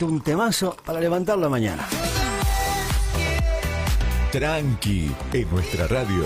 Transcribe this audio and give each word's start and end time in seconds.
un 0.00 0.20
temazo 0.20 0.76
para 0.84 1.00
levantar 1.00 1.38
la 1.38 1.48
mañana. 1.48 1.86
Tranqui, 4.32 5.14
en 5.32 5.50
nuestra 5.50 5.86
radio. 5.86 6.24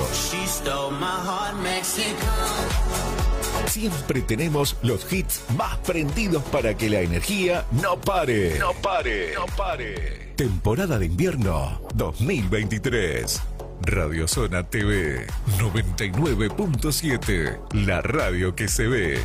Siempre 3.66 4.22
tenemos 4.22 4.76
los 4.82 5.12
hits 5.12 5.42
más 5.56 5.76
prendidos 5.78 6.44
para 6.44 6.76
que 6.76 6.88
la 6.88 7.00
energía 7.00 7.66
no 7.82 8.00
pare. 8.00 8.60
No 8.60 8.72
pare, 8.74 9.34
no 9.34 9.46
pare. 9.56 10.34
Temporada 10.36 11.00
de 11.00 11.06
invierno 11.06 11.80
2023. 11.94 13.42
Radio 13.82 14.28
Zona 14.28 14.62
TV 14.62 15.26
99.7. 15.58 17.58
La 17.72 18.02
radio 18.02 18.54
que 18.54 18.68
se 18.68 18.86
ve. 18.86 19.18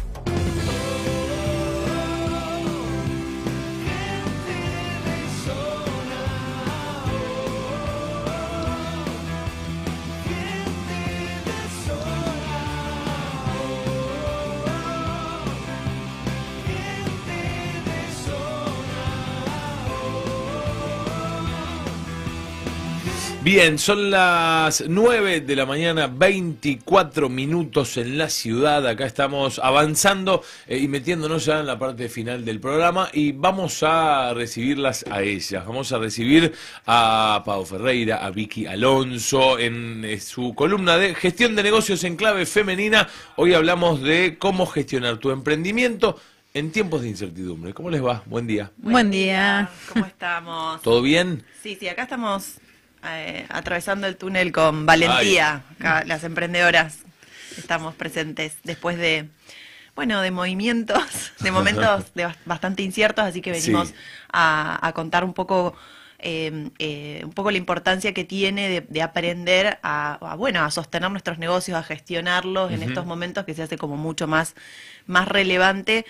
Bien, 23.54 23.78
son 23.78 24.10
las 24.10 24.82
9 24.88 25.42
de 25.42 25.56
la 25.58 25.66
mañana, 25.66 26.08
24 26.08 27.28
minutos 27.28 27.98
en 27.98 28.18
la 28.18 28.30
ciudad. 28.30 28.88
Acá 28.88 29.06
estamos 29.06 29.60
avanzando 29.60 30.42
eh, 30.68 30.78
y 30.78 30.88
metiéndonos 30.88 31.44
ya 31.44 31.60
en 31.60 31.66
la 31.66 31.78
parte 31.78 32.08
final 32.08 32.46
del 32.46 32.62
programa 32.62 33.10
y 33.12 33.34
vamos 33.34 33.84
a 33.84 34.34
recibirlas 34.34 35.04
a 35.12 35.22
ellas. 35.22 35.66
Vamos 35.68 35.92
a 35.92 35.98
recibir 35.98 36.54
a 36.86 37.44
Pau 37.46 37.66
Ferreira, 37.66 38.26
a 38.26 38.32
Vicky 38.32 38.68
Alonso 38.68 39.60
en 39.60 40.06
eh, 40.06 40.22
su 40.22 40.56
columna 40.56 40.96
de 40.96 41.14
gestión 41.14 41.54
de 41.54 41.64
negocios 41.64 42.06
en 42.06 42.16
clave 42.16 42.46
femenina. 42.46 43.10
Hoy 43.36 43.54
hablamos 43.54 44.02
de 44.02 44.38
cómo 44.40 44.66
gestionar 44.66 45.18
tu 45.18 45.30
emprendimiento 45.30 46.18
en 46.54 46.72
tiempos 46.72 47.02
de 47.02 47.10
incertidumbre. 47.10 47.74
¿Cómo 47.74 47.90
les 47.90 48.02
va? 48.02 48.24
Buen 48.28 48.48
día. 48.48 48.72
Buen 48.78 49.12
día. 49.12 49.70
¿Cómo 49.92 50.06
estamos? 50.06 50.82
¿Todo 50.84 51.02
bien? 51.02 51.44
Sí, 51.62 51.76
sí, 51.78 51.90
acá 51.90 52.04
estamos 52.04 52.62
eh, 53.06 53.46
atravesando 53.50 54.08
el 54.08 54.18
túnel 54.18 54.52
con 54.52 54.86
valentía. 54.86 55.64
Acá, 55.80 56.04
las 56.06 56.24
emprendedoras 56.24 57.00
estamos 57.58 57.96
presentes 57.96 58.54
después 58.64 58.98
de, 58.98 59.30
bueno, 59.96 60.22
de 60.22 60.32
movimientos, 60.32 61.32
de 61.40 61.52
momentos 61.52 62.14
de 62.16 62.28
bas- 62.28 62.38
bastante 62.46 62.84
inciertos, 62.84 63.26
así 63.26 63.42
que 63.42 63.52
venimos 63.52 63.90
Sí. 63.90 63.96
a, 64.32 64.80
a 64.86 64.94
contar 64.94 65.24
un 65.24 65.34
poco. 65.34 65.76
eh, 66.24 66.70
eh, 66.78 67.22
un 67.24 67.32
poco 67.34 67.50
la 67.50 67.58
importancia 67.58 68.14
que 68.14 68.24
tiene 68.24 68.70
de, 68.70 68.82
de 68.82 69.02
aprender 69.02 69.80
a, 69.82 70.20
a, 70.22 70.36
bueno 70.36 70.64
a 70.64 70.70
sostener 70.70 71.10
nuestros 71.10 71.40
negocios 71.40 71.76
a 71.80 71.82
gestionarlos 71.82 72.72
en 72.72 72.84
estos 72.84 73.08
momentos 73.08 73.44
que 73.44 73.56
se 73.56 73.64
hace 73.64 73.76
como 73.76 73.98
mucho 73.98 74.28
más 74.28 74.54
más 75.08 75.28
relevante 75.28 76.06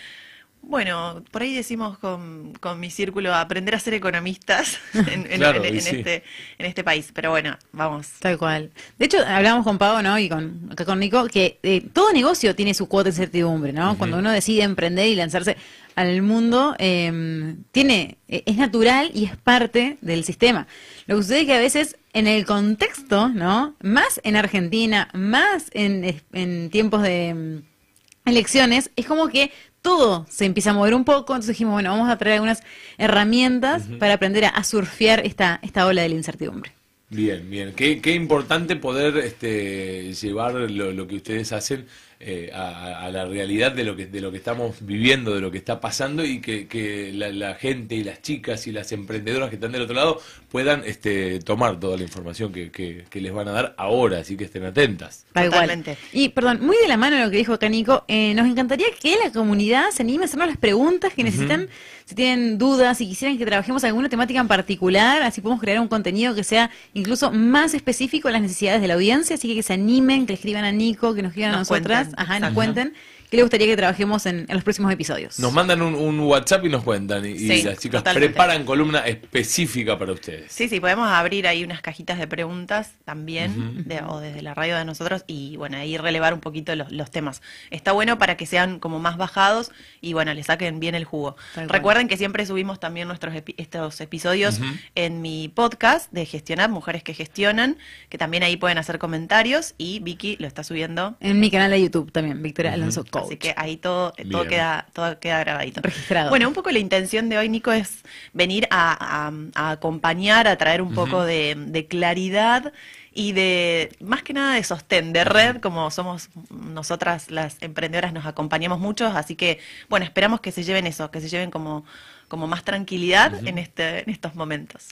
bueno, 0.63 1.23
por 1.31 1.41
ahí 1.41 1.53
decimos 1.53 1.97
con, 1.97 2.53
con 2.59 2.79
mi 2.79 2.89
círculo 2.89 3.33
aprender 3.33 3.75
a 3.75 3.79
ser 3.79 3.93
economistas 3.93 4.77
en, 4.93 5.29
en- 5.31 5.37
Claro, 5.39 5.63
en- 5.63 5.73
y 5.75 5.77
en 5.77 5.83
sí. 5.83 5.95
este, 5.97 6.23
en 6.57 6.65
este 6.65 6.83
país. 6.83 7.11
Pero 7.13 7.31
bueno, 7.31 7.57
vamos. 7.71 8.07
Tal 8.19 8.37
cual. 8.37 8.71
De 8.97 9.05
hecho, 9.05 9.17
hablamos 9.25 9.63
con 9.65 9.77
Pau, 9.77 10.01
¿no? 10.01 10.17
Y 10.19 10.29
con, 10.29 10.69
acá 10.71 10.85
con 10.85 10.99
Nico, 10.99 11.25
que 11.27 11.59
eh, 11.63 11.81
todo 11.93 12.13
negocio 12.13 12.55
tiene 12.55 12.73
su 12.73 12.87
cuota 12.87 13.05
de 13.09 13.15
incertidumbre, 13.15 13.73
¿no? 13.73 13.97
Cuando 13.97 14.17
uno 14.17 14.31
decide 14.31 14.63
emprender 14.63 15.07
y 15.07 15.15
lanzarse 15.15 15.57
al 15.95 16.21
mundo, 16.21 16.73
eh, 16.79 17.55
tiene, 17.71 18.17
eh, 18.29 18.43
es 18.45 18.55
natural 18.57 19.11
y 19.13 19.25
es 19.25 19.35
parte 19.35 19.97
del 20.01 20.23
sistema. 20.23 20.67
Lo 21.07 21.17
que 21.17 21.23
sucede 21.23 21.41
es 21.41 21.45
que 21.47 21.53
a 21.55 21.59
veces 21.59 21.97
en 22.13 22.27
el 22.27 22.45
contexto, 22.45 23.27
¿no? 23.29 23.75
Más 23.81 24.21
en 24.23 24.35
Argentina, 24.37 25.09
más 25.13 25.69
en, 25.73 26.21
en 26.33 26.69
tiempos 26.69 27.01
de 27.01 27.33
mm, 27.33 28.29
elecciones, 28.29 28.91
es 28.95 29.05
como 29.05 29.27
que 29.27 29.51
todo 29.81 30.25
se 30.29 30.45
empieza 30.45 30.71
a 30.71 30.73
mover 30.73 30.93
un 30.93 31.03
poco, 31.03 31.33
entonces 31.33 31.55
dijimos, 31.55 31.73
bueno, 31.73 31.89
vamos 31.91 32.09
a 32.09 32.17
traer 32.17 32.35
algunas 32.35 32.63
herramientas 32.97 33.83
para 33.99 34.13
aprender 34.13 34.45
a, 34.45 34.49
a 34.49 34.63
surfear 34.63 35.25
esta, 35.25 35.59
esta 35.63 35.85
ola 35.85 36.01
de 36.01 36.09
la 36.09 36.15
incertidumbre. 36.15 36.71
Bien, 37.09 37.49
bien. 37.49 37.73
Qué, 37.73 37.99
qué 37.99 38.13
importante 38.13 38.77
poder 38.77 39.17
este, 39.17 40.13
llevar 40.13 40.53
lo, 40.53 40.93
lo 40.93 41.07
que 41.07 41.15
ustedes 41.17 41.51
hacen 41.51 41.85
eh, 42.23 42.51
a, 42.53 43.05
a 43.05 43.11
la 43.11 43.25
realidad 43.25 43.71
de 43.71 43.83
lo 43.83 43.95
que 43.95 44.05
de 44.05 44.21
lo 44.21 44.31
que 44.31 44.37
estamos 44.37 44.77
viviendo, 44.81 45.33
de 45.35 45.41
lo 45.41 45.51
que 45.51 45.57
está 45.57 45.79
pasando 45.79 46.23
y 46.25 46.39
que, 46.41 46.67
que 46.67 47.11
la, 47.13 47.29
la 47.29 47.55
gente 47.55 47.95
y 47.95 48.03
las 48.03 48.21
chicas 48.21 48.67
y 48.67 48.71
las 48.71 48.91
emprendedoras 48.91 49.49
que 49.49 49.55
están 49.55 49.71
del 49.71 49.81
otro 49.81 49.95
lado 49.95 50.21
puedan 50.49 50.83
este, 50.85 51.39
tomar 51.39 51.79
toda 51.79 51.97
la 51.97 52.03
información 52.03 52.51
que, 52.51 52.71
que- 52.71 53.05
que 53.09 53.21
les 53.21 53.31
van 53.33 53.47
a 53.47 53.51
dar 53.51 53.75
ahora, 53.77 54.19
así 54.19 54.35
que 54.37 54.43
estén 54.45 54.65
atentas. 54.65 55.25
Totalmente. 55.33 55.97
Y, 56.13 56.29
perdón, 56.29 56.59
muy 56.61 56.75
de 56.81 56.87
la 56.87 56.97
mano 56.97 57.15
de 57.17 57.23
lo 57.25 57.31
que 57.31 57.37
dijo 57.37 57.53
acá 57.53 57.69
Nico, 57.69 58.03
eh, 58.07 58.33
nos 58.33 58.47
encantaría 58.47 58.87
que 59.01 59.15
la 59.23 59.31
comunidad 59.31 59.91
se 59.91 60.03
anime 60.03 60.23
a 60.23 60.25
hacernos 60.25 60.47
las 60.47 60.57
preguntas 60.57 61.13
que 61.13 61.23
necesitan, 61.23 61.69
si 62.05 62.15
tienen 62.15 62.57
dudas, 62.57 62.97
si 62.97 63.07
quisieran 63.07 63.37
que 63.37 63.45
trabajemos 63.45 63.83
alguna 63.85 64.09
temática 64.09 64.39
en 64.41 64.47
particular, 64.47 65.23
así 65.23 65.39
podemos 65.39 65.61
crear 65.61 65.79
un 65.79 65.87
contenido 65.87 66.35
que 66.35 66.43
sea 66.43 66.69
incluso 66.93 67.31
más 67.31 67.73
específico 67.73 68.27
a 68.27 68.31
las 68.31 68.41
necesidades 68.41 68.81
de 68.81 68.87
la 68.87 68.95
audiencia, 68.95 69.35
así 69.35 69.47
que 69.47 69.55
que 69.55 69.63
se 69.63 69.73
animen, 69.73 70.25
que 70.25 70.33
le 70.33 70.35
escriban 70.35 70.65
a 70.65 70.71
Nico, 70.73 71.13
que 71.15 71.21
nos 71.21 71.29
escriban 71.31 71.53
a 71.53 71.57
Nos 71.59 71.69
nosotras, 71.69 72.09
ajá, 72.17 72.39
nos 72.39 72.53
cuenten 72.53 72.93
qué 73.31 73.37
les 73.37 73.45
gustaría 73.45 73.65
que 73.65 73.77
trabajemos 73.77 74.25
en, 74.25 74.45
en 74.47 74.53
los 74.53 74.63
próximos 74.63 74.91
episodios. 74.91 75.39
Nos 75.39 75.53
mandan 75.53 75.81
un, 75.81 75.95
un 75.95 76.19
WhatsApp 76.19 76.65
y 76.65 76.69
nos 76.69 76.83
cuentan 76.83 77.25
y, 77.25 77.63
las 77.63 77.79
chicas 77.79 78.01
totalmente. 78.03 78.27
preparan 78.29 78.65
columna 78.65 78.99
específica 78.99 79.97
para 79.97 80.11
ustedes. 80.11 80.51
Sí, 80.51 80.67
sí, 80.67 80.79
podemos 80.81 81.09
abrir 81.09 81.47
ahí 81.47 81.63
unas 81.63 81.81
cajitas 81.81 82.19
de 82.19 82.27
preguntas 82.27 82.91
también, 83.05 83.85
de- 83.87 84.01
o 84.01 84.19
desde 84.19 84.41
la 84.41 84.53
radio 84.53 84.75
de 84.77 84.83
nosotros, 84.85 85.23
y 85.27 85.55
bueno, 85.55 85.77
ahí 85.77 85.97
relevar 85.97 86.33
un 86.33 86.41
poquito 86.41 86.75
los, 86.75 86.91
los 86.91 87.09
temas. 87.09 87.41
Está 87.69 87.93
bueno 87.93 88.17
para 88.17 88.35
que 88.35 88.45
sean 88.45 88.79
como 88.79 88.99
más 88.99 89.15
bajados 89.17 89.71
y 90.01 90.11
bueno, 90.13 90.33
le 90.33 90.43
saquen 90.43 90.81
bien 90.81 90.93
el 90.93 91.05
jugo. 91.05 91.35
Tal 91.55 91.67
cual. 91.67 91.69
Recuerden 91.69 92.07
que 92.09 92.17
siempre 92.17 92.45
subimos 92.45 92.81
también 92.81 93.07
nuestros 93.07 93.33
epi- 93.33 93.55
estos 93.57 94.01
episodios 94.01 94.59
en 94.95 95.21
mi 95.21 95.47
podcast 95.47 96.11
de 96.11 96.25
Gestionar, 96.25 96.69
Mujeres 96.69 97.01
que 97.01 97.13
Gestionan, 97.13 97.77
que 98.09 98.17
también 98.17 98.43
ahí 98.43 98.57
pueden 98.57 98.77
hacer 98.77 98.99
comentarios 98.99 99.73
y 99.77 99.99
Vicky 99.99 100.35
lo 100.39 100.47
está 100.47 100.65
subiendo. 100.65 101.15
En 101.21 101.39
mi 101.39 101.49
canal 101.49 101.71
de 101.71 101.81
YouTube 101.81 102.11
también, 102.11 102.41
Victoria 102.43 102.73
Alonso 102.73 103.05
Coach. 103.21 103.27
Así 103.29 103.37
que 103.37 103.53
ahí 103.57 103.77
todo, 103.77 104.11
todo 104.11 104.39
Bien. 104.39 104.47
queda, 104.49 104.87
todo 104.93 105.19
queda 105.19 105.39
grabadito. 105.39 105.81
Registrado. 105.81 106.29
Bueno, 106.29 106.47
un 106.47 106.53
poco 106.53 106.71
la 106.71 106.79
intención 106.79 107.29
de 107.29 107.37
hoy, 107.37 107.49
Nico, 107.49 107.71
es 107.71 107.99
venir 108.33 108.67
a, 108.71 109.27
a- 109.27 109.31
a 109.55 109.71
acompañar, 109.71 110.47
a 110.47 110.55
traer 110.57 110.81
un 110.81 110.93
poco 110.93 111.23
de, 111.23 111.55
de 111.57 111.85
claridad 111.87 112.73
y 113.13 113.33
de, 113.33 113.93
más 113.99 114.23
que 114.23 114.31
nada 114.33 114.55
de 114.55 114.63
sostén, 114.63 115.11
de 115.11 115.23
red, 115.25 115.57
como 115.57 115.91
somos 115.91 116.29
nosotras 116.49 117.29
las 117.29 117.57
emprendedoras, 117.61 118.13
nos 118.13 118.25
acompañamos 118.25 118.79
mucho, 118.79 119.05
así 119.07 119.35
que, 119.35 119.59
bueno, 119.89 120.05
esperamos 120.05 120.39
que 120.39 120.51
se 120.53 120.63
lleven 120.63 120.87
eso, 120.87 121.11
que 121.11 121.19
se 121.19 121.27
lleven 121.27 121.51
como, 121.51 121.83
como 122.29 122.47
más 122.47 122.63
tranquilidad 122.63 123.45
en, 123.45 123.57
este, 123.57 124.03
en 124.03 124.09
estos 124.09 124.35
momentos. 124.35 124.87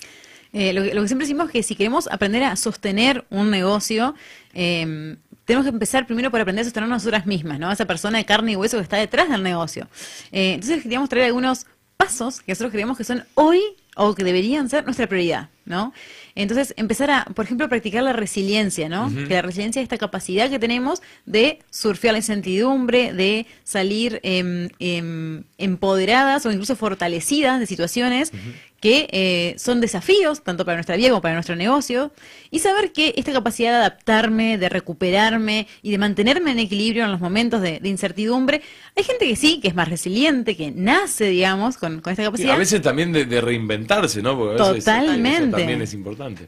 Eh, 0.51 0.73
lo, 0.73 0.83
que, 0.83 0.93
lo 0.95 1.01
que 1.03 1.07
siempre 1.07 1.25
decimos 1.27 1.45
es 1.47 1.51
que 1.53 1.63
si 1.63 1.75
queremos 1.75 2.07
aprender 2.11 2.43
a 2.43 2.55
sostener 2.57 3.23
un 3.29 3.51
negocio, 3.51 4.15
eh, 4.53 5.15
tenemos 5.49 5.65
que 5.65 5.71
empezar 5.71 6.05
primero 6.05 6.29
por 6.29 6.39
aprender 6.39 6.61
a 6.61 6.65
sostener 6.65 6.87
nosotras 6.87 7.25
mismas, 7.25 7.57
¿no? 7.57 7.71
Esa 7.71 7.85
persona 7.85 8.19
de 8.19 8.25
carne 8.25 8.51
y 8.51 8.55
hueso 8.55 8.77
que 8.77 8.83
está 8.83 8.97
detrás 8.97 9.29
del 9.29 9.41
negocio. 9.41 9.87
Eh, 10.31 10.53
entonces 10.53 10.83
queríamos 10.83 11.09
traer 11.09 11.25
algunos 11.25 11.65
pasos 11.97 12.41
que 12.41 12.51
nosotros 12.51 12.71
creemos 12.71 12.99
que 12.99 13.03
son 13.03 13.25
hoy 13.33 13.59
o 13.95 14.13
que 14.13 14.23
deberían 14.23 14.69
ser 14.69 14.85
nuestra 14.85 15.07
prioridad, 15.07 15.49
¿no? 15.65 15.91
Entonces, 16.35 16.75
empezar 16.77 17.09
a, 17.09 17.25
por 17.25 17.45
ejemplo, 17.45 17.67
practicar 17.67 18.03
la 18.03 18.13
resiliencia, 18.13 18.89
¿no? 18.89 19.11
Que 19.27 19.33
la 19.33 19.41
resiliencia 19.41 19.81
es 19.81 19.85
esta 19.85 19.97
capacidad 19.97 20.51
que 20.51 20.59
tenemos 20.59 21.01
de 21.25 21.59
surfear 21.71 22.13
la 22.13 22.19
incertidumbre, 22.19 23.11
de 23.11 23.47
salir 23.63 24.19
em, 24.21 24.69
em, 24.77 25.45
empoderadas 25.57 26.45
o 26.45 26.51
incluso 26.51 26.75
fortalecidas 26.75 27.59
de 27.59 27.65
situaciones 27.65 28.31
que 28.79 29.07
eh, 29.11 29.55
son 29.57 29.81
desafíos, 29.81 30.41
tanto 30.43 30.65
para 30.65 30.77
nuestra 30.77 30.95
vida 30.95 31.09
como 31.09 31.21
para 31.21 31.33
nuestro 31.33 31.55
negocio, 31.55 32.11
y 32.51 32.59
saber 32.59 32.91
que 32.91 33.13
esta 33.17 33.31
capacidad 33.33 33.71
de 33.71 33.77
adaptarme, 33.77 34.57
de 34.57 34.69
recuperarme 34.69 35.67
y 35.81 35.91
de 35.91 35.97
mantenerme 35.97 36.51
en 36.51 36.59
equilibrio 36.59 37.03
en 37.05 37.11
los 37.11 37.19
momentos 37.21 37.61
de, 37.61 37.79
de 37.79 37.89
incertidumbre, 37.89 38.61
hay 38.95 39.03
gente 39.03 39.27
que 39.27 39.35
sí, 39.35 39.59
que 39.61 39.67
es 39.69 39.75
más 39.75 39.89
resiliente, 39.89 40.55
que 40.55 40.71
nace, 40.71 41.25
digamos, 41.25 41.77
con, 41.77 42.01
con 42.01 42.11
esta 42.11 42.23
Y 42.23 42.25
capacidad. 42.25 42.51
a 42.55 42.57
veces 42.57 42.81
también 42.81 43.11
de, 43.11 43.25
de 43.25 43.41
reinventarse, 43.41 44.21
¿no? 44.21 44.37
Porque 44.37 44.61
a 44.61 44.71
veces 44.71 44.85
Totalmente. 44.85 45.47
eso 45.47 45.57
también 45.57 45.81
es 45.81 45.93
importante. 45.93 46.47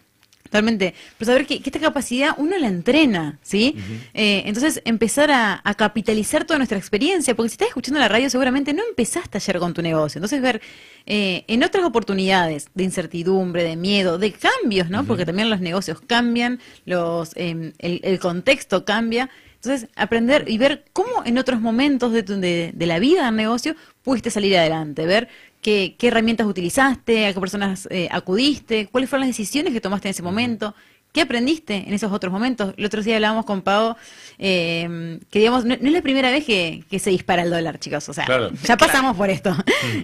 Totalmente. 0.52 0.94
Pero 1.18 1.32
saber 1.32 1.46
que, 1.48 1.62
que 1.62 1.70
esta 1.70 1.80
capacidad 1.80 2.36
uno 2.38 2.58
la 2.58 2.68
entrena, 2.68 3.40
¿sí? 3.42 3.74
Eh, 4.14 4.44
entonces, 4.46 4.82
empezar 4.84 5.32
a, 5.32 5.62
a 5.64 5.74
capitalizar 5.76 6.44
toda 6.44 6.58
nuestra 6.58 6.78
experiencia, 6.78 7.34
porque 7.36 7.48
si 7.48 7.54
estás 7.54 7.70
escuchando 7.70 8.02
la 8.02 8.10
radio, 8.10 8.30
seguramente 8.30 8.74
no 8.74 8.84
empezaste 8.86 9.38
ayer 9.38 9.60
con 9.60 9.74
tu 9.74 9.82
negocio. 9.82 10.20
Entonces, 10.20 10.42
ver 10.42 10.62
eh, 11.06 11.46
en 11.48 11.64
otras 11.64 11.86
oportunidades 11.86 12.68
de 12.74 12.84
incertidumbre, 12.84 13.64
de 13.64 13.78
miedo, 13.78 14.18
de 14.18 14.34
cambios, 14.34 14.90
¿no? 14.90 15.06
Porque 15.06 15.26
también 15.26 15.50
los 15.50 15.62
negocios 15.62 16.02
cambian, 16.06 16.60
los, 16.84 17.32
eh, 17.38 17.72
el, 17.80 18.02
el 18.04 18.20
contexto 18.20 18.84
cambia. 18.84 19.30
Entonces, 19.56 19.88
aprender 19.96 20.44
y 20.50 20.58
ver 20.58 20.84
cómo 20.92 21.24
en 21.24 21.38
otros 21.38 21.62
momentos 21.62 22.12
de, 22.12 22.24
tu- 22.24 22.42
de, 22.42 22.72
de 22.74 22.86
la 22.88 23.00
vida 23.00 23.26
del 23.28 23.38
negocio 23.38 23.76
pudiste 24.04 24.32
salir 24.32 24.58
adelante, 24.58 25.06
ver 25.06 25.30
qué, 25.62 25.96
qué 25.98 26.08
herramientas 26.08 26.48
utilizaste, 26.48 27.26
a 27.28 27.34
qué 27.34 27.40
personas 27.40 27.88
eh, 27.92 28.08
acudiste, 28.12 28.88
cuáles 28.88 29.10
fueron 29.10 29.28
las 29.28 29.38
decisiones 29.38 29.74
que 29.74 29.82
tomaste 29.82 30.08
en 30.08 30.12
ese 30.12 30.24
momento, 30.24 30.74
qué 31.14 31.22
aprendiste 31.22 31.76
en 31.88 31.94
esos 31.94 32.12
otros 32.12 32.32
momentos. 32.32 32.74
El 32.78 32.86
otro 32.86 33.02
día 33.04 33.16
hablábamos 33.16 33.46
con 33.46 33.62
Pau 33.62 33.96
eh, 34.40 35.20
que 35.30 35.40
digamos, 35.40 35.66
no, 35.66 35.76
no 35.80 35.88
es 35.88 35.94
la 35.94 36.02
primera 36.02 36.32
vez 36.32 36.46
que, 36.46 36.84
que 36.90 37.00
se 37.00 37.10
dispara 37.10 37.44
el 37.44 37.50
dólar, 37.50 37.80
chicos, 37.80 38.08
o 38.10 38.14
sea, 38.14 38.26
Claro. 38.26 38.50
ya 38.64 38.78
pasamos 38.78 39.16
por 39.18 39.30
esto. 39.30 39.56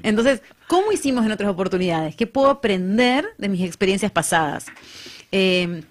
Entonces, 0.04 0.42
¿cómo 0.68 0.92
hicimos 0.92 1.26
en 1.26 1.32
otras 1.32 1.50
oportunidades? 1.50 2.16
¿Qué 2.16 2.28
puedo 2.28 2.50
aprender 2.50 3.26
de 3.38 3.50
mis 3.50 3.62
experiencias 3.66 4.12
pasadas? 4.12 4.66
Eh, 5.32 5.82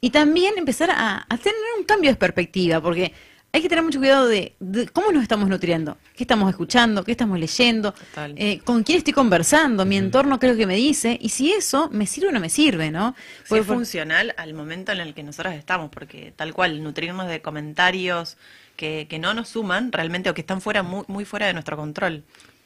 y 0.00 0.10
también 0.10 0.54
empezar 0.58 0.90
a, 0.90 1.24
a 1.28 1.36
tener 1.38 1.58
un 1.78 1.84
cambio 1.84 2.10
de 2.10 2.16
perspectiva, 2.16 2.80
porque 2.80 3.12
hay 3.54 3.62
que 3.62 3.68
tener 3.68 3.84
mucho 3.84 4.00
cuidado 4.00 4.26
de, 4.26 4.54
de 4.58 4.88
cómo 4.88 5.12
nos 5.12 5.22
estamos 5.22 5.48
nutriendo, 5.48 5.96
qué 6.16 6.24
estamos 6.24 6.50
escuchando, 6.50 7.04
qué 7.04 7.12
estamos 7.12 7.38
leyendo, 7.38 7.94
eh, 8.36 8.58
con 8.64 8.82
quién 8.82 8.98
estoy 8.98 9.12
conversando, 9.12 9.84
mi 9.86 9.96
entorno 9.96 10.38
qué 10.40 10.46
es 10.46 10.52
lo 10.52 10.58
que 10.58 10.66
me 10.66 10.74
dice, 10.74 11.16
y 11.20 11.28
si 11.28 11.52
eso 11.52 11.88
me 11.92 12.06
sirve 12.06 12.28
o 12.28 12.32
no 12.32 12.40
me 12.40 12.50
sirve, 12.50 12.90
¿no? 12.90 13.14
Si 13.44 13.48
Porque 13.50 13.60
es 13.60 13.66
por- 13.66 13.76
funcional 13.76 14.34
al 14.36 14.54
momento 14.54 14.90
en 14.92 14.98
el 15.00 15.14
que 15.14 15.22
nosotros 15.22 15.54
estamos, 15.54 15.88
porque 15.90 16.32
tal 16.34 16.52
cual, 16.52 16.82
nutrirnos 16.82 17.28
de 17.28 17.40
comentarios 17.42 18.36
que, 18.76 19.06
que 19.08 19.18
no 19.20 19.34
nos 19.34 19.50
suman 19.50 19.92
realmente 19.92 20.28
o 20.28 20.34
que 20.34 20.40
están 20.40 20.60
fuera 20.60 20.82
muy, 20.82 21.04
muy 21.06 21.24
fuera 21.24 21.46
de 21.46 21.52
nuestro 21.52 21.76
control. 21.76 22.24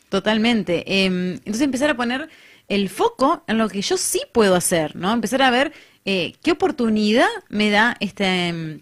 Totalmente. 0.09 0.85
Eh, 0.87 1.05
entonces 1.07 1.61
empezar 1.63 1.91
a 1.91 1.97
poner 1.97 2.29
el 2.69 2.89
foco 2.89 3.45
en 3.47 3.59
lo 3.59 3.69
que 3.69 3.83
yo 3.83 3.97
sí 3.99 4.23
puedo 4.33 4.55
hacer, 4.55 4.97
¿no? 4.97 5.13
Empezar 5.13 5.43
a 5.43 5.51
ver 5.51 5.73
eh, 6.07 6.35
qué 6.43 6.53
oportunidad 6.53 7.27
me 7.51 7.69
da 7.71 7.97
este, 8.01 8.49
em, 8.49 8.81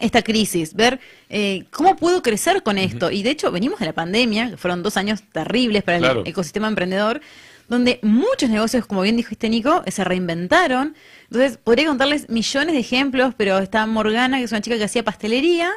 esta 0.00 0.22
crisis, 0.22 0.74
ver 0.74 1.00
eh, 1.28 1.64
cómo 1.70 1.96
puedo 1.96 2.22
crecer 2.22 2.62
con 2.62 2.76
esto. 2.78 3.10
Y 3.10 3.22
de 3.22 3.30
hecho 3.30 3.50
venimos 3.50 3.78
de 3.80 3.86
la 3.86 3.92
pandemia, 3.94 4.50
que 4.50 4.56
fueron 4.56 4.82
dos 4.82 4.96
años 4.96 5.22
terribles 5.32 5.82
para 5.82 5.98
Claro. 5.98 6.20
el 6.22 6.28
ecosistema 6.28 6.68
emprendedor, 6.68 7.20
donde 7.68 7.98
muchos 8.02 8.48
negocios, 8.50 8.86
como 8.86 9.02
bien 9.02 9.16
dijo 9.16 9.30
este 9.32 9.48
Nico, 9.48 9.82
se 9.88 10.04
reinventaron. 10.04 10.94
Entonces, 11.24 11.56
podría 11.58 11.86
contarles 11.86 12.28
millones 12.28 12.74
de 12.74 12.80
ejemplos, 12.80 13.34
pero 13.36 13.58
está 13.58 13.86
Morgana, 13.86 14.38
que 14.38 14.44
es 14.44 14.52
una 14.52 14.60
chica 14.60 14.76
que 14.76 14.84
hacía 14.84 15.02
pastelería, 15.02 15.72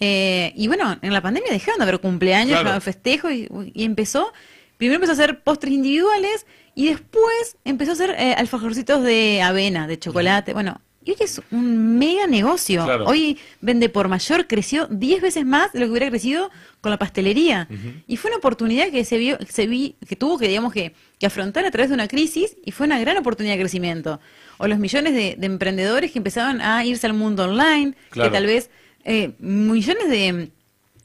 eh, 0.00 0.52
y 0.56 0.66
bueno, 0.66 0.98
en 1.02 1.12
la 1.12 1.20
pandemia 1.20 1.52
dejaron 1.52 1.78
de 1.78 1.82
haber 1.84 2.00
cumpleaños, 2.00 2.60
Claro. 2.60 2.80
festejos, 2.80 3.32
y, 3.32 3.48
y 3.74 3.84
empezó, 3.84 4.32
primero 4.78 4.96
empezó 4.96 5.12
a 5.12 5.14
hacer 5.14 5.42
postres 5.42 5.72
individuales, 5.74 6.46
y 6.74 6.88
después 6.88 7.56
empezó 7.64 7.90
a 7.90 7.94
hacer 7.94 8.10
eh, 8.18 8.34
alfajorcitos 8.36 9.02
de 9.02 9.42
avena, 9.42 9.86
de 9.86 9.98
chocolate, 9.98 10.52
bueno... 10.54 10.80
Y 11.08 11.12
hoy 11.12 11.16
es 11.20 11.40
un 11.50 11.96
mega 11.98 12.26
negocio. 12.26 12.84
Claro. 12.84 13.06
Hoy 13.06 13.38
vende 13.62 13.88
por 13.88 14.08
mayor, 14.08 14.46
creció 14.46 14.86
10 14.90 15.22
veces 15.22 15.46
más 15.46 15.72
de 15.72 15.80
lo 15.80 15.86
que 15.86 15.90
hubiera 15.92 16.10
crecido 16.10 16.50
con 16.82 16.90
la 16.90 16.98
pastelería. 16.98 17.66
Y 18.06 18.18
fue 18.18 18.30
una 18.30 18.36
oportunidad 18.36 18.90
que 18.90 19.02
se 19.06 19.16
vio, 19.16 19.38
que 19.38 19.46
se 19.46 19.66
vi, 19.66 19.96
que 20.06 20.16
tuvo 20.16 20.38
que, 20.38 20.48
digamos, 20.48 20.70
que, 20.70 20.92
que 21.18 21.24
afrontar 21.24 21.64
a 21.64 21.70
través 21.70 21.88
de 21.88 21.94
una 21.94 22.08
crisis 22.08 22.58
y 22.62 22.72
fue 22.72 22.86
una 22.86 22.98
gran 23.00 23.16
oportunidad 23.16 23.54
de 23.54 23.60
crecimiento. 23.60 24.20
O 24.58 24.66
los 24.66 24.78
millones 24.78 25.14
de, 25.14 25.36
de 25.38 25.46
emprendedores 25.46 26.12
que 26.12 26.18
empezaban 26.18 26.60
a 26.60 26.84
irse 26.84 27.06
al 27.06 27.14
mundo 27.14 27.44
online, 27.44 27.94
Claro. 28.10 28.28
que 28.30 28.34
tal 28.36 28.44
vez 28.46 28.68
eh, 29.04 29.32
millones 29.38 30.10
de 30.10 30.50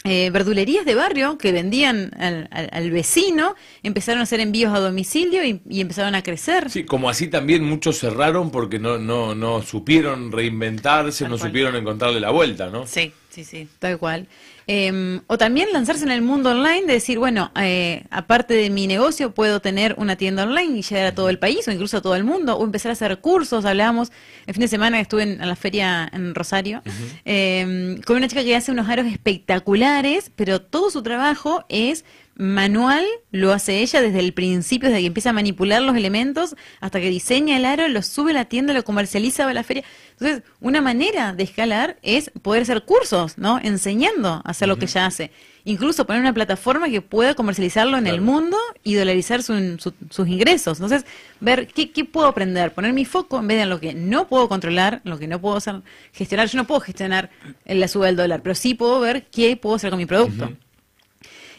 eh, 0.04 0.30
verdulerías 0.32 0.86
de 0.86 0.96
barrio 0.96 1.38
que 1.38 1.52
vendían 1.52 2.12
al, 2.18 2.48
al- 2.52 2.70
al 2.72 2.92
vecino, 2.92 3.56
empezaron 3.84 4.20
a 4.20 4.24
hacer 4.24 4.40
envíos 4.40 4.74
a 4.74 4.80
domicilio 4.80 5.44
y, 5.46 5.62
y 5.70 5.82
empezaron 5.82 6.16
a 6.16 6.24
crecer. 6.24 6.70
Sí, 6.70 6.86
como 6.86 7.10
así 7.10 7.28
también 7.28 7.64
muchos 7.64 8.00
cerraron 8.00 8.52
porque 8.52 8.80
no, 8.80 8.98
no, 8.98 9.36
no 9.36 9.62
supieron 9.62 10.32
reinventarse, 10.32 11.24
Tal 11.24 11.32
no 11.32 11.38
cual. 11.38 11.50
supieron 11.50 11.76
encontrarle 11.76 12.20
la 12.20 12.32
vuelta, 12.32 12.70
¿no? 12.70 12.86
Sí, 12.86 13.14
sí, 13.30 13.44
sí. 13.44 13.68
Tal 13.80 13.98
cual. 13.98 14.28
Eh, 14.68 15.20
o 15.28 15.38
también 15.38 15.72
lanzarse 15.74 16.04
en 16.04 16.12
el 16.12 16.22
mundo 16.22 16.52
online, 16.52 16.86
de 16.88 16.94
decir, 16.94 17.20
bueno, 17.20 17.52
eh, 17.60 18.06
aparte 18.10 18.54
de 18.54 18.70
mi 18.70 18.88
negocio, 18.88 19.34
puedo 19.34 19.60
tener 19.60 19.96
una 19.98 20.16
tienda 20.16 20.44
online 20.44 20.78
y 20.78 20.82
llegar 20.82 21.06
a 21.08 21.16
todo 21.16 21.30
el 21.30 21.40
país 21.40 21.68
o 21.68 21.72
incluso 21.72 21.98
a 21.98 22.02
todo 22.02 22.16
el 22.16 22.24
mundo, 22.24 22.56
o 22.58 22.64
empezar 22.64 22.90
a 22.90 22.94
hacer 22.94 23.20
cursos. 23.20 23.66
Hablábamos 23.66 24.12
el 24.46 24.54
fin 24.54 24.62
de 24.62 24.68
semana 24.68 24.98
que 24.98 25.02
estuve 25.02 25.24
en, 25.24 25.42
en 25.42 25.48
la 25.48 25.56
feria 25.56 26.10
en 26.12 26.34
Rosario, 26.36 26.82
eh, 27.26 27.98
con 28.06 28.18
una 28.18 28.28
chica 28.28 28.44
que 28.44 28.56
hace 28.56 28.72
unos 28.72 28.88
aros 28.90 29.08
espectaculares, 29.08 30.32
pero 30.36 30.62
todo 30.62 30.90
su 30.90 31.04
trabajo 31.04 31.66
es 31.70 32.06
manual, 32.36 33.06
lo 33.32 33.52
hace 33.54 33.80
ella 33.82 34.02
desde 34.02 34.20
el 34.20 34.34
principio, 34.34 34.90
desde 34.90 35.02
que 35.02 35.08
empieza 35.08 35.30
a 35.30 35.34
manipular 35.34 35.82
los 35.82 35.96
elementos 35.96 36.56
hasta 36.82 37.00
que 37.00 37.10
diseña 37.10 37.58
el 37.58 37.66
aro, 37.66 37.88
lo 37.88 38.02
sube 38.02 38.32
a 38.32 38.34
la 38.34 38.46
tienda, 38.46 38.74
lo 38.74 38.84
comercializa, 38.84 39.46
va 39.46 39.52
a 39.52 39.54
la 39.54 39.64
feria. 39.64 39.84
Entonces, 40.20 40.44
una 40.60 40.82
manera 40.82 41.34
de 41.34 41.44
escalar 41.44 41.98
es 42.02 42.32
poder 42.42 42.64
hacer 42.64 42.84
cursos, 42.84 43.38
¿no? 43.38 43.60
Enseñando 43.62 44.30
a 44.30 44.50
hacer 44.50 44.68
lo 44.68 44.78
que 44.78 44.86
ella 44.86 45.06
hace. 45.06 45.32
Incluso 45.66 46.06
poner 46.06 46.22
una 46.22 46.34
plataforma 46.34 46.90
que 46.90 47.02
pueda 47.02 47.36
comercializarlo 47.36 47.98
en 47.98 48.08
el 48.08 48.20
mundo 48.22 48.58
y 48.84 48.96
dolarizar 48.96 49.44
su- 49.44 49.78
su- 49.80 49.94
sus 50.10 50.28
ingresos. 50.28 50.78
Entonces, 50.80 51.06
ver 51.40 51.68
qué, 51.68 51.92
qué 51.92 52.04
puedo 52.04 52.28
aprender, 52.28 52.74
poner 52.74 52.94
mi 52.94 53.06
foco 53.06 53.40
en 53.40 53.48
vez 53.48 53.58
de 53.58 53.64
en 53.64 53.70
lo 53.70 53.80
que 53.80 53.94
no 53.94 54.28
puedo 54.28 54.50
controlar, 54.50 55.02
lo 55.06 55.18
que 55.20 55.28
no 55.28 55.40
puedo 55.40 55.56
hacer, 55.58 55.82
gestionar. 56.12 56.48
Yo 56.50 56.58
no 56.58 56.68
puedo 56.68 56.82
gestionar 56.82 57.30
la 57.66 57.88
suba 57.88 58.08
del 58.08 58.16
dólar, 58.18 58.42
pero 58.44 58.56
sí 58.56 58.74
puedo 58.74 59.00
ver 59.00 59.28
qué 59.32 59.56
puedo 59.56 59.76
hacer 59.76 59.90
con 59.90 60.00
mi 60.00 60.06
producto. 60.06 60.52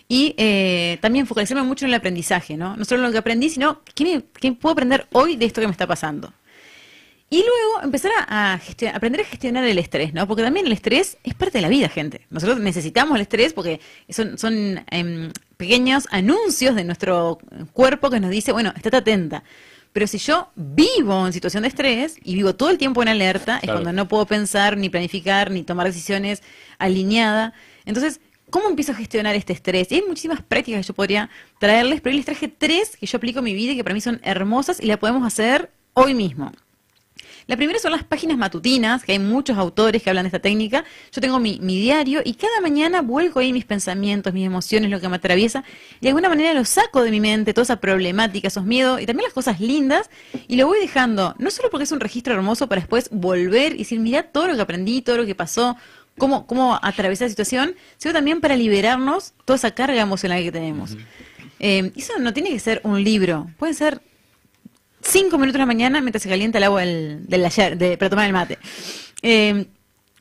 Y 0.09 0.35
eh, 0.37 0.99
también 1.01 1.27
focalizarme 1.27 1.63
mucho 1.63 1.87
en 1.87 1.91
el 1.91 1.95
aprendizaje, 1.95 2.57
¿no? 2.57 2.77
No 2.77 2.85
solo 2.85 3.01
en 3.03 3.07
lo 3.07 3.13
que 3.13 3.19
aprendí, 3.19 3.49
sino 3.49 3.81
qué, 3.95 4.05
me- 4.05 4.25
qué 4.41 4.53
puedo 4.53 4.73
aprender 4.75 5.07
hoy 5.13 5.37
de 5.37 5.47
esto 5.47 5.61
que 5.61 5.67
me 5.67 5.73
está 5.73 5.87
pasando. 5.87 6.33
Y 7.31 7.39
luego 7.39 7.83
empezar 7.83 8.13
a, 8.29 8.61
aprender 8.95 9.23
a 9.23 9.25
gestionar 9.25 9.65
el 9.65 9.79
estrés, 9.79 10.13
¿no? 10.15 10.29
Porque 10.29 10.43
también 10.43 10.67
el 10.67 10.73
estrés 10.73 11.17
es 11.25 11.35
parte 11.35 11.59
de 11.59 11.63
la 11.63 11.69
vida, 11.69 11.89
gente. 11.89 12.27
Nosotros 12.31 12.61
necesitamos 12.61 13.17
el 13.17 13.23
estrés 13.23 13.53
porque 13.55 13.81
son, 14.11 14.39
son 14.39 14.85
em, 14.91 15.33
pequeños 15.57 16.07
anuncios 16.11 16.77
de 16.77 16.85
nuestro 16.85 17.39
cuerpo 17.73 18.11
que 18.11 18.21
nos 18.21 18.31
dice, 18.31 18.53
bueno, 18.53 18.73
estate 18.77 18.99
atenta. 18.99 19.43
Pero 19.93 20.07
si 20.07 20.19
yo 20.19 20.51
vivo 20.55 21.27
en 21.27 21.33
situación 21.33 21.63
de 21.63 21.69
estrés 21.71 22.17
y 22.23 22.35
vivo 22.35 22.55
todo 22.55 22.71
el 22.71 22.79
tiempo 22.79 23.03
en 23.03 23.09
alerta, 23.09 23.59
es 23.63 23.69
cuando 23.73 23.93
no 23.93 24.07
puedo 24.07 24.27
pensar, 24.27 24.77
ni 24.77 24.89
planificar, 24.91 25.51
ni 25.51 25.63
tomar 25.65 25.87
decisiones 25.87 26.43
alineada. 26.79 27.55
Entonces, 27.85 28.21
¿cómo 28.51 28.69
empiezo 28.69 28.93
a 28.93 28.95
gestionar 28.95 29.35
este 29.35 29.53
estrés? 29.53 29.91
Y 29.91 29.97
hay 29.97 30.03
muchísimas 30.03 30.43
prácticas 30.43 30.81
que 30.81 30.89
yo 30.89 30.95
podría 30.95 31.31
traerles, 31.59 32.01
pero 32.01 32.13
hoy 32.13 32.19
les 32.19 32.27
traje 32.27 32.49
tres 32.49 32.97
que 32.97 33.07
yo 33.07 33.17
aplico 33.17 33.41
en 33.41 33.45
mi 33.45 33.55
vida 33.55 33.73
y 33.73 33.77
que 33.77 33.85
para 33.85 33.95
mí 33.95 34.01
son 34.01 34.21
hermosas 34.23 34.81
y 34.81 34.87
las 34.87 34.99
podemos 34.99 35.27
hacer 35.27 35.71
hoy 35.95 36.15
mismo. 36.15 36.53
La 37.47 37.57
primera 37.57 37.79
son 37.79 37.93
las 37.93 38.05
páginas 38.05 38.39
matutinas, 38.39 39.05
que 39.05 39.13
hay 39.13 39.19
muchos 39.19 39.59
autores 39.59 40.03
que 40.03 40.09
hablan 40.09 40.25
de 40.25 40.29
esta 40.29 40.39
técnica. 40.39 40.85
Yo 41.13 41.21
tengo 41.21 41.39
mi, 41.39 41.59
diario 41.59 42.23
y 42.25 42.35
cada 42.35 42.61
mañana 42.63 43.03
vuelco 43.03 43.39
ahí 43.39 43.53
mis 43.53 43.67
pensamientos, 43.67 44.33
mis 44.33 44.47
emociones, 44.47 44.91
lo 44.91 44.99
que 44.99 45.09
me 45.11 45.17
atraviesa, 45.17 45.63
y 46.01 46.05
de 46.05 46.09
alguna 46.09 46.31
manera 46.31 46.55
lo 46.55 46.65
saco 46.65 47.03
de 47.03 47.11
mi 47.11 47.21
mente, 47.21 47.53
toda 47.53 47.65
esa 47.65 47.81
problemática, 47.81 48.49
esos 48.49 48.65
miedos 48.65 49.01
y 49.01 49.07
también 49.07 49.25
las 49.25 49.35
cosas 49.35 49.61
lindas, 49.61 50.09
y 50.49 50.57
lo 50.57 50.67
voy 50.67 50.81
dejando, 50.81 51.35
no 51.39 51.51
solo 51.51 51.69
porque 51.69 51.85
es 51.85 51.93
un 51.93 52.01
registro 52.01 52.33
hermoso 52.33 52.67
para 52.67 52.81
después 52.81 53.11
volver 53.11 53.75
y 53.75 53.79
decir, 53.79 54.01
mira 54.01 54.23
todo 54.23 54.47
lo 54.47 54.55
que 54.55 54.63
aprendí, 54.63 55.03
todo 55.03 55.19
lo 55.19 55.27
que 55.27 55.35
pasó, 55.35 55.77
cómo, 56.19 56.47
cómo 56.47 56.79
atravesar 56.83 57.27
la 57.27 57.31
situación, 57.31 57.75
sino 57.97 58.15
también 58.15 58.41
para 58.41 58.57
liberarnos 58.57 59.35
toda 59.45 59.57
esa 59.57 59.73
carga 59.73 60.01
emocional 60.01 60.43
que 60.43 60.53
tenemos. 60.53 60.97
Eh, 61.61 61.93
eso 61.97 62.19
no 62.19 62.33
tiene 62.33 62.51
que 62.51 62.59
ser 62.59 62.81
un 62.85 63.03
libro, 63.03 63.49
puede 63.59 63.75
ser 63.75 64.01
cinco 65.03 65.39
minutos 65.39 65.55
de 65.55 65.59
la 65.61 65.67
mañana 65.67 66.01
mientras 66.01 66.23
se 66.23 66.29
calienta 66.29 66.59
el 66.59 66.65
agua 66.65 66.81
del, 66.81 67.27
del 67.27 67.45
ayer, 67.45 67.77
de, 67.77 67.97
para 67.97 68.11
tomar 68.11 68.27
el 68.27 68.33
mate. 68.33 68.59
Eh, 69.23 69.67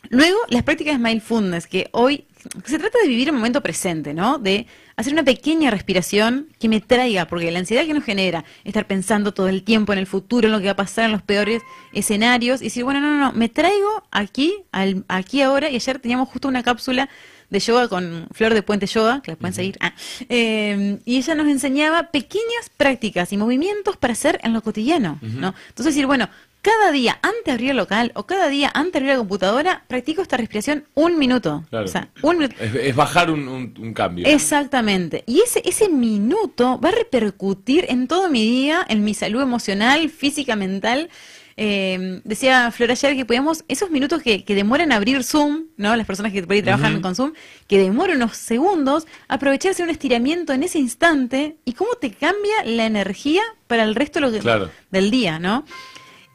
luego, 0.09 0.37
las 0.49 0.63
prácticas 0.63 0.99
mindfulness, 0.99 1.67
que 1.67 1.89
hoy 1.91 2.25
se 2.65 2.79
trata 2.79 2.97
de 3.01 3.07
vivir 3.07 3.29
el 3.29 3.33
momento 3.33 3.61
presente, 3.61 4.13
¿no? 4.13 4.37
De 4.37 4.67
hacer 4.95 5.13
una 5.13 5.23
pequeña 5.23 5.71
respiración 5.71 6.47
que 6.59 6.69
me 6.69 6.81
traiga, 6.81 7.27
porque 7.27 7.51
la 7.51 7.59
ansiedad 7.59 7.85
que 7.85 7.93
nos 7.93 8.03
genera 8.03 8.43
estar 8.63 8.85
pensando 8.85 9.33
todo 9.33 9.47
el 9.47 9.63
tiempo 9.63 9.93
en 9.93 9.99
el 9.99 10.07
futuro, 10.07 10.47
en 10.47 10.51
lo 10.51 10.59
que 10.59 10.65
va 10.65 10.71
a 10.71 10.75
pasar 10.75 11.05
en 11.05 11.11
los 11.11 11.21
peores 11.21 11.61
escenarios, 11.93 12.61
y 12.61 12.65
decir, 12.65 12.83
bueno, 12.83 12.99
no, 13.01 13.11
no, 13.11 13.19
no, 13.19 13.31
me 13.33 13.49
traigo 13.49 14.03
aquí, 14.11 14.53
al, 14.71 15.05
aquí 15.07 15.41
ahora, 15.41 15.69
y 15.69 15.75
ayer 15.75 15.99
teníamos 15.99 16.29
justo 16.29 16.47
una 16.47 16.63
cápsula 16.63 17.09
de 17.49 17.59
yoga 17.59 17.87
con 17.87 18.27
Flor 18.31 18.53
de 18.53 18.63
Puente 18.63 18.87
Yoga, 18.87 19.21
que 19.21 19.31
la 19.31 19.37
pueden 19.37 19.53
seguir. 19.53 19.77
Ah, 19.79 19.93
eh, 20.27 20.99
y 21.05 21.17
ella 21.17 21.35
nos 21.35 21.47
enseñaba 21.47 22.09
pequeñas 22.11 22.69
prácticas 22.75 23.31
y 23.31 23.37
movimientos 23.37 23.95
para 23.95 24.13
hacer 24.13 24.39
en 24.43 24.53
lo 24.53 24.61
cotidiano, 24.61 25.19
¿no? 25.21 25.53
Entonces 25.69 25.93
decir, 25.93 26.07
bueno, 26.07 26.29
cada 26.63 26.91
día 26.91 27.19
antes 27.21 27.43
de 27.45 27.51
abrir 27.51 27.69
el 27.71 27.77
local 27.77 28.11
o 28.15 28.25
cada 28.25 28.47
día 28.47 28.71
antes 28.73 28.93
de 28.93 28.97
abrir 28.99 29.11
la 29.13 29.17
computadora, 29.19 29.83
practico 29.87 30.21
esta 30.23 30.37
respiración 30.37 30.85
un 30.95 31.19
minuto. 31.19 31.63
Claro. 31.69 31.85
O 31.85 31.87
sea, 31.87 32.09
un 32.23 32.37
minuto. 32.39 32.55
Es, 32.59 32.73
es 32.73 32.95
bajar 32.95 33.29
un, 33.29 33.47
un- 33.47 33.73
un 33.79 33.93
cambio. 33.93 34.25
Exactamente. 34.25 35.23
Y 35.27 35.41
ese, 35.41 35.61
ese 35.65 35.89
minuto 35.89 36.79
va 36.79 36.89
a 36.89 36.93
repercutir 36.93 37.85
en 37.89 38.07
todo 38.07 38.29
mi 38.29 38.41
día, 38.49 38.83
en 38.89 39.03
mi 39.03 39.13
salud 39.13 39.41
emocional, 39.41 40.09
física, 40.09 40.55
mental. 40.55 41.09
Eh, 41.55 42.21
decía 42.23 42.71
Flor 42.71 42.89
ayer 42.89 43.15
que 43.15 43.25
podíamos, 43.25 43.63
esos 43.67 43.91
minutos 43.91 44.23
que, 44.23 44.43
que 44.43 44.55
demoran 44.55 44.91
abrir 44.91 45.23
Zoom, 45.23 45.65
¿no? 45.77 45.95
Las 45.95 46.07
personas 46.07 46.31
que 46.31 46.41
por 46.41 46.53
ahí 46.53 46.63
trabajan 46.63 46.99
con 47.01 47.13
Zoom, 47.15 47.33
que 47.67 47.77
demoran 47.77 48.15
unos 48.17 48.37
segundos, 48.37 49.05
aprovecharse 49.27 49.83
un 49.83 49.91
estiramiento 49.91 50.53
en 50.53 50.63
ese 50.63 50.79
instante 50.79 51.57
y 51.65 51.73
cómo 51.73 51.93
te 51.95 52.09
cambia 52.11 52.63
la 52.65 52.85
energía 52.87 53.43
para 53.67 53.83
el 53.83 53.93
resto 53.93 54.19
de 54.19 54.25
lo 54.25 54.31
que- 54.31 54.39
Claro. 54.39 54.71
del 54.89 55.11
día, 55.11 55.37
¿no? 55.37 55.63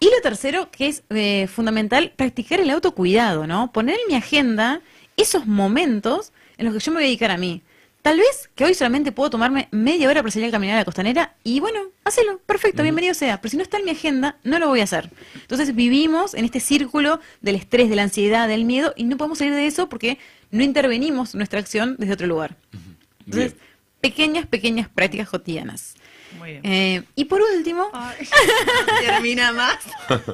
Y 0.01 0.07
lo 0.07 0.21
tercero, 0.23 0.71
que 0.71 0.89
es 0.89 1.03
eh, 1.11 1.49
fundamental, 1.49 2.13
practicar 2.15 2.61
el 2.61 2.71
autocuidado, 2.71 3.47
¿no? 3.47 3.73
Poner 3.73 3.97
en 3.97 4.09
mi 4.09 4.15
agenda 4.15 4.81
esos 5.17 5.47
momentos 5.47 6.33
en 6.57 6.67
los 6.67 6.75
que 6.75 6.81
yo 6.81 6.93
me 6.93 6.99
voy 6.99 7.05
a 7.05 7.07
dedicar 7.07 7.31
a 7.31 7.39
mí. 7.39 7.63
Tal 8.03 8.19
vez 8.19 8.49
que 8.55 8.65
hoy 8.65 8.75
solamente 8.75 9.11
puedo 9.11 9.29
tomarme 9.29 9.69
media 9.73 10.09
hora 10.09 10.23
para 10.23 10.31
salir 10.31 10.49
a 10.49 10.53
caminar 10.53 10.77
a 10.77 10.79
la 10.79 10.85
costanera 10.85 11.35
y 11.43 11.59
bueno, 11.59 11.81
hacelo, 12.05 12.39
perfecto, 12.39 12.83
bienvenido 12.83 13.13
sea. 13.13 13.41
Pero 13.41 13.51
si 13.51 13.57
no 13.57 13.63
está 13.65 13.79
en 13.79 13.85
mi 13.85 13.91
agenda, 13.91 14.39
no 14.45 14.61
lo 14.61 14.69
voy 14.69 14.81
a 14.81 14.85
hacer. 14.85 15.11
Entonces 15.35 15.75
vivimos 15.75 16.35
en 16.35 16.45
este 16.45 16.61
círculo 16.61 17.21
del 17.41 17.57
estrés, 17.57 17.91
de 17.91 17.97
la 17.97 18.05
ansiedad, 18.05 18.47
del 18.47 18.65
miedo 18.65 18.95
y 18.97 19.05
no 19.05 19.17
podemos 19.17 19.39
salir 19.39 19.55
de 19.55 19.67
eso 19.67 19.89
porque 19.89 20.19
no 20.53 20.63
intervenimos 20.63 21.35
nuestra 21.35 21.59
acción 21.59 21.97
desde 21.99 22.15
otro 22.15 22.29
lugar. 22.29 22.57
Entonces, 23.27 23.55
Bien. 23.55 23.67
pequeñas, 24.01 24.47
pequeñas 24.47 24.89
prácticas 24.89 25.29
cotidianas. 25.29 25.97
Muy 26.37 26.51
bien. 26.53 26.61
Eh, 26.65 27.03
y 27.15 27.25
por 27.25 27.41
último, 27.41 27.89
Ay, 27.93 28.27
termina 29.07 29.53
más. 29.53 29.79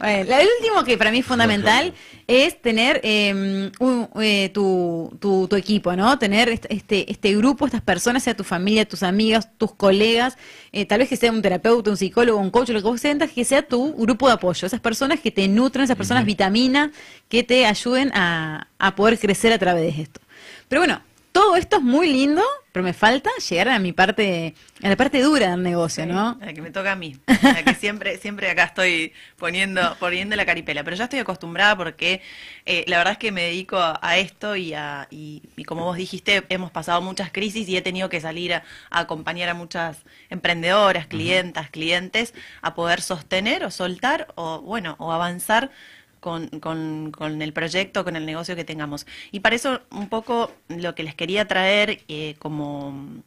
Bueno, 0.00 0.32
el 0.32 0.46
último 0.60 0.84
que 0.84 0.96
para 0.96 1.10
mí 1.10 1.18
es 1.18 1.26
fundamental 1.26 1.92
es 2.28 2.62
tener 2.62 3.00
eh, 3.02 3.72
un- 3.80 4.08
eh, 4.22 4.48
tu, 4.54 5.12
tu- 5.20 5.48
tu 5.48 5.56
equipo, 5.56 5.96
¿no? 5.96 6.16
Tener 6.20 6.48
este, 6.68 7.10
este, 7.10 7.34
grupo, 7.36 7.66
estas 7.66 7.82
personas, 7.82 8.22
sea 8.22 8.36
tu 8.36 8.44
familia, 8.44 8.86
tus 8.86 9.02
amigas, 9.02 9.48
tus 9.58 9.74
colegas, 9.74 10.38
eh, 10.70 10.84
tal 10.84 11.00
vez 11.00 11.08
que 11.08 11.16
sea 11.16 11.32
un 11.32 11.42
terapeuta, 11.42 11.90
un 11.90 11.96
psicólogo, 11.96 12.38
un 12.38 12.50
coach, 12.52 12.68
lo 12.68 12.80
que 12.80 12.86
vos 12.86 13.00
sientas, 13.00 13.32
que 13.32 13.44
sea 13.44 13.62
tu 13.62 13.92
grupo 13.96 14.28
de 14.28 14.34
apoyo, 14.34 14.66
esas 14.68 14.78
personas 14.78 15.18
que 15.18 15.32
te 15.32 15.48
nutren, 15.48 15.82
esas 15.82 15.96
personas 15.96 16.24
vitamina, 16.24 16.92
que 17.28 17.42
te 17.42 17.66
ayuden 17.66 18.12
a, 18.14 18.68
a 18.78 18.94
poder 18.94 19.18
crecer 19.18 19.52
a 19.52 19.58
través 19.58 19.96
de 19.96 20.02
esto. 20.02 20.20
Pero 20.68 20.80
bueno, 20.82 21.02
todo 21.38 21.54
esto 21.54 21.76
es 21.76 21.82
muy 21.84 22.12
lindo, 22.12 22.42
pero 22.72 22.82
me 22.82 22.92
falta 22.92 23.30
llegar 23.48 23.68
a 23.68 23.78
mi 23.78 23.92
parte, 23.92 24.56
a 24.82 24.88
la 24.88 24.96
parte 24.96 25.22
dura 25.22 25.52
del 25.52 25.62
negocio, 25.62 26.04
¿no? 26.04 26.36
La 26.40 26.52
que 26.52 26.60
me 26.60 26.72
toca 26.72 26.90
a 26.90 26.96
mí. 26.96 27.16
La 27.44 27.62
que 27.62 27.74
siempre, 27.76 28.18
siempre 28.18 28.50
acá 28.50 28.64
estoy 28.64 29.12
poniendo, 29.36 29.96
poniendo 30.00 30.34
la 30.34 30.44
caripela. 30.44 30.82
Pero 30.82 30.96
ya 30.96 31.04
estoy 31.04 31.20
acostumbrada 31.20 31.76
porque 31.76 32.22
eh, 32.66 32.84
la 32.88 32.98
verdad 32.98 33.12
es 33.12 33.18
que 33.18 33.30
me 33.30 33.42
dedico 33.42 33.76
a, 33.76 34.00
a 34.02 34.18
esto 34.18 34.56
y, 34.56 34.74
a, 34.74 35.06
y, 35.12 35.42
y 35.56 35.62
como 35.62 35.84
vos 35.84 35.96
dijiste, 35.96 36.44
hemos 36.48 36.72
pasado 36.72 37.00
muchas 37.02 37.30
crisis 37.30 37.68
y 37.68 37.76
he 37.76 37.82
tenido 37.82 38.08
que 38.08 38.20
salir 38.20 38.54
a, 38.54 38.64
a 38.90 38.98
acompañar 38.98 39.48
a 39.48 39.54
muchas 39.54 39.98
emprendedoras, 40.30 41.06
clientas, 41.06 41.70
clientes 41.70 42.34
a 42.62 42.74
poder 42.74 43.00
sostener 43.00 43.62
o 43.64 43.70
soltar 43.70 44.26
o, 44.34 44.60
bueno, 44.60 44.96
o 44.98 45.12
avanzar 45.12 45.70
con, 46.20 46.48
con, 46.60 47.10
con 47.12 47.42
el 47.42 47.52
proyecto, 47.52 48.04
con 48.04 48.16
el 48.16 48.26
negocio 48.26 48.56
que 48.56 48.64
tengamos. 48.64 49.06
Y 49.32 49.40
para 49.40 49.56
eso 49.56 49.80
un 49.90 50.08
poco 50.08 50.52
lo 50.68 50.94
que 50.94 51.02
les 51.02 51.14
quería 51.14 51.46
traer 51.46 52.00
eh, 52.08 52.36
como 52.38 53.22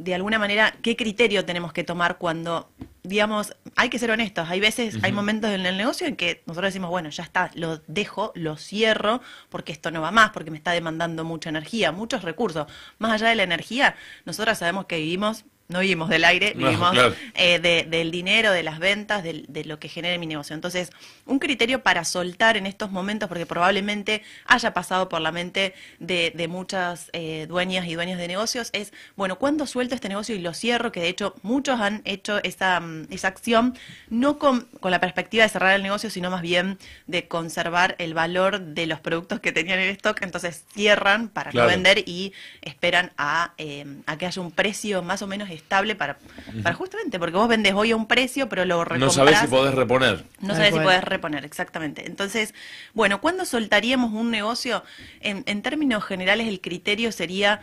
de 0.00 0.14
alguna 0.14 0.38
manera, 0.38 0.74
qué 0.80 0.96
criterio 0.96 1.44
tenemos 1.44 1.74
que 1.74 1.84
tomar 1.84 2.16
cuando, 2.16 2.70
digamos, 3.02 3.54
hay 3.76 3.90
que 3.90 3.98
ser 3.98 4.10
honestos. 4.10 4.48
Hay 4.48 4.58
veces, 4.58 4.96
hay 5.02 5.12
momentos 5.12 5.50
en 5.50 5.66
el 5.66 5.76
negocio 5.76 6.06
en 6.06 6.16
que 6.16 6.42
nosotros 6.46 6.72
decimos, 6.72 6.88
bueno, 6.88 7.10
ya 7.10 7.22
está, 7.22 7.50
lo 7.54 7.82
dejo, 7.86 8.32
lo 8.34 8.56
cierro, 8.56 9.20
porque 9.50 9.72
esto 9.72 9.90
no 9.90 10.00
va 10.00 10.10
más, 10.10 10.30
porque 10.30 10.50
me 10.50 10.56
está 10.56 10.72
demandando 10.72 11.22
mucha 11.24 11.50
energía, 11.50 11.92
muchos 11.92 12.22
recursos. 12.22 12.66
Más 12.98 13.12
allá 13.12 13.28
de 13.28 13.34
la 13.34 13.42
energía, 13.42 13.94
nosotros 14.24 14.56
sabemos 14.56 14.86
que 14.86 14.96
vivimos, 14.96 15.44
no 15.70 15.80
vivimos 15.80 16.08
del 16.08 16.24
aire, 16.24 16.52
No, 16.56 16.66
vivimos 16.66 16.90
claro. 16.92 17.14
eh, 17.34 17.58
de- 17.60 17.84
del 17.88 18.10
dinero, 18.10 18.52
de 18.52 18.62
las 18.62 18.78
ventas, 18.78 19.22
de, 19.22 19.44
lo 19.64 19.78
que 19.78 19.88
genere 19.88 20.18
mi 20.18 20.26
negocio. 20.26 20.54
Entonces, 20.54 20.90
un 21.26 21.38
criterio 21.38 21.82
para 21.82 22.04
soltar 22.04 22.56
en 22.56 22.66
estos 22.66 22.90
momentos, 22.90 23.28
porque 23.28 23.46
probablemente 23.46 24.22
haya 24.46 24.74
pasado 24.74 25.08
por 25.08 25.20
la 25.20 25.32
mente 25.32 25.74
de, 25.98 26.32
de 26.34 26.48
muchas 26.48 27.08
eh, 27.12 27.46
dueñas 27.48 27.86
y 27.86 27.94
dueños 27.94 28.18
de 28.18 28.26
negocios, 28.28 28.70
es, 28.72 28.92
bueno, 29.16 29.38
¿cuándo 29.38 29.66
suelto 29.66 29.94
este 29.94 30.08
negocio 30.08 30.34
y 30.34 30.40
lo 30.40 30.54
cierro? 30.54 30.90
Que 30.92 31.00
de 31.00 31.08
hecho 31.08 31.34
muchos 31.42 31.80
han 31.80 32.02
hecho 32.04 32.42
esa, 32.42 32.80
mm, 32.80 33.06
esa 33.10 33.28
acción, 33.28 33.76
no 34.08 34.38
con, 34.38 34.62
con 34.80 34.90
la 34.90 35.00
perspectiva 35.00 35.44
de 35.44 35.50
cerrar 35.50 35.74
el 35.76 35.82
negocio, 35.82 36.10
sino 36.10 36.30
más 36.30 36.42
bien 36.42 36.78
de 37.06 37.28
conservar 37.28 37.94
el 37.98 38.12
valor 38.14 38.60
de 38.60 38.86
los 38.86 38.98
productos 39.00 39.38
que 39.40 39.52
tenían 39.52 39.78
en 39.78 39.90
stock. 39.90 40.20
Entonces, 40.22 40.64
cierran 40.74 41.28
para 41.28 41.50
Claro. 41.52 41.68
no 41.68 41.72
vender 41.74 42.02
y 42.06 42.32
esperan 42.62 43.12
a, 43.16 43.54
eh, 43.58 43.84
a 44.06 44.16
que 44.18 44.26
haya 44.26 44.42
un 44.42 44.50
precio 44.50 45.02
más 45.02 45.22
o 45.22 45.26
menos 45.28 45.48
estable 45.60 45.94
para, 45.94 46.18
para 46.62 46.74
justamente, 46.74 47.18
porque 47.18 47.36
vos 47.36 47.48
vendés 47.48 47.74
hoy 47.74 47.92
a 47.92 47.96
un 47.96 48.06
precio, 48.06 48.48
pero 48.48 48.64
lo 48.64 48.78
No 48.78 48.84
recompras. 48.84 49.14
sabés 49.14 49.38
si 49.38 49.46
podés 49.46 49.74
reponer. 49.74 50.24
No 50.40 50.54
Tal 50.54 50.56
sabes 50.56 50.74
si 50.74 50.80
podés 50.80 51.04
reponer, 51.04 51.44
exactamente. 51.44 52.06
Entonces, 52.06 52.54
bueno, 52.94 53.20
¿cuándo 53.20 53.44
soltaríamos 53.44 54.12
un 54.12 54.30
negocio? 54.30 54.82
En, 55.20 55.42
en 55.46 55.62
términos 55.62 56.04
generales, 56.04 56.48
el 56.48 56.60
criterio 56.60 57.12
sería. 57.12 57.60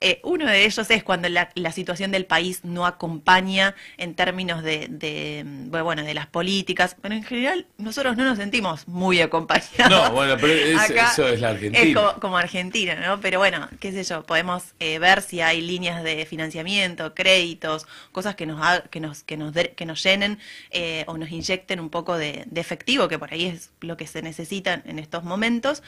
Eh, 0.00 0.20
uno 0.24 0.46
de 0.46 0.64
ellos 0.64 0.90
es 0.90 1.02
cuando 1.04 1.28
la, 1.28 1.50
la 1.54 1.72
situación 1.72 2.10
del 2.10 2.24
país 2.26 2.60
no 2.64 2.86
acompaña 2.86 3.74
en 3.98 4.14
términos 4.14 4.62
de, 4.62 4.86
de, 4.88 5.44
bueno, 5.68 6.02
de 6.02 6.14
las 6.14 6.26
políticas, 6.26 6.96
pero 7.00 7.14
en 7.14 7.22
general 7.22 7.66
nosotros 7.78 8.16
no 8.16 8.24
nos 8.24 8.38
sentimos 8.38 8.88
muy 8.88 9.20
acompañados. 9.20 9.90
No, 9.90 10.10
bueno, 10.12 10.36
pero 10.40 10.52
es- 10.52 10.78
Acá 10.90 11.10
eso 11.12 11.28
es 11.28 11.40
la 11.40 11.50
Argentina. 11.50 11.82
Es 11.84 11.94
como, 11.94 12.12
como 12.20 12.36
Argentina, 12.38 12.94
¿no? 12.96 13.20
Pero 13.20 13.38
bueno, 13.38 13.68
qué 13.78 13.92
sé 13.92 14.04
yo, 14.04 14.24
podemos 14.24 14.62
eh, 14.80 14.98
ver 14.98 15.22
si 15.22 15.40
hay 15.40 15.60
líneas 15.60 16.02
de 16.02 16.24
financiamiento, 16.26 17.14
créditos, 17.14 17.86
cosas 18.12 18.34
que 18.36 18.46
nos 18.46 18.60
ha- 18.62 18.82
que 18.90 19.00
nos 19.00 19.22
que 19.22 19.36
nos 19.36 19.52
de- 19.52 19.72
que 19.72 19.86
nos 19.86 20.02
llenen 20.02 20.38
eh, 20.70 21.04
o 21.08 21.18
nos 21.18 21.30
inyecten 21.30 21.78
un 21.80 21.90
poco 21.90 22.16
de, 22.16 22.44
de 22.46 22.60
efectivo, 22.60 23.08
que 23.08 23.18
por 23.18 23.32
ahí 23.32 23.46
es 23.46 23.70
lo 23.80 23.96
que 23.96 24.06
se 24.06 24.22
necesita 24.22 24.82
en 24.86 24.98
estos 24.98 25.24
momentos. 25.24 25.82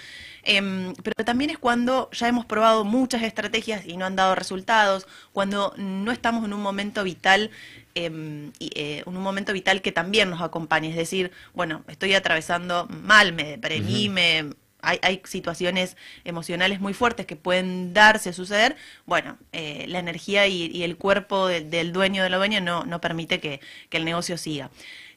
Em, 0.45 0.95
pero 1.03 1.25
también 1.25 1.51
es 1.51 1.59
cuando 1.59 2.11
ya 2.13 2.29
hemos 2.29 2.45
probado 2.47 2.85
muchas 2.85 3.23
estrategias 3.23 3.87
y 3.87 3.97
no 3.97 4.02
han 4.07 4.17
dado 4.17 4.35
resultados, 4.35 5.07
cuando 5.33 5.75
no 5.77 6.13
estamos 6.13 6.45
en 6.45 6.53
un 6.53 6.63
momento 6.63 7.05
vital 7.05 7.51
em, 7.95 8.53
y, 8.59 8.71
eh, 8.75 9.03
en 9.07 9.17
un 9.17 9.23
momento 9.23 9.53
vital 9.53 9.83
que 9.83 9.93
también 9.93 10.31
nos 10.31 10.41
acompañe. 10.43 10.89
Es 10.91 10.97
decir, 10.97 11.31
bueno, 11.55 11.85
estoy 11.89 12.15
atravesando 12.15 12.87
mal, 12.89 13.33
me 13.33 13.45
deprimí, 13.45 14.09
me, 14.09 14.51
hay, 14.81 14.99
hay 15.03 15.21
situaciones 15.25 15.97
emocionales 16.25 16.81
muy 16.81 16.95
fuertes 16.95 17.27
que 17.27 17.37
pueden 17.37 17.93
darse, 17.95 18.33
suceder. 18.33 18.77
Bueno, 19.07 19.39
eh, 19.53 19.85
la 19.89 19.99
energía 19.99 20.47
y, 20.49 20.67
y 20.67 20.83
el 20.85 20.97
cuerpo 20.97 21.47
de- 21.47 21.61
del 21.63 21.93
dueño 21.93 22.23
de 22.23 22.31
la 22.31 22.39
dueña 22.39 22.61
no, 22.61 22.85
no 22.85 23.01
permite 23.01 23.41
que, 23.41 23.61
que 23.91 23.99
el 23.99 24.05
negocio 24.05 24.37
siga. 24.39 24.71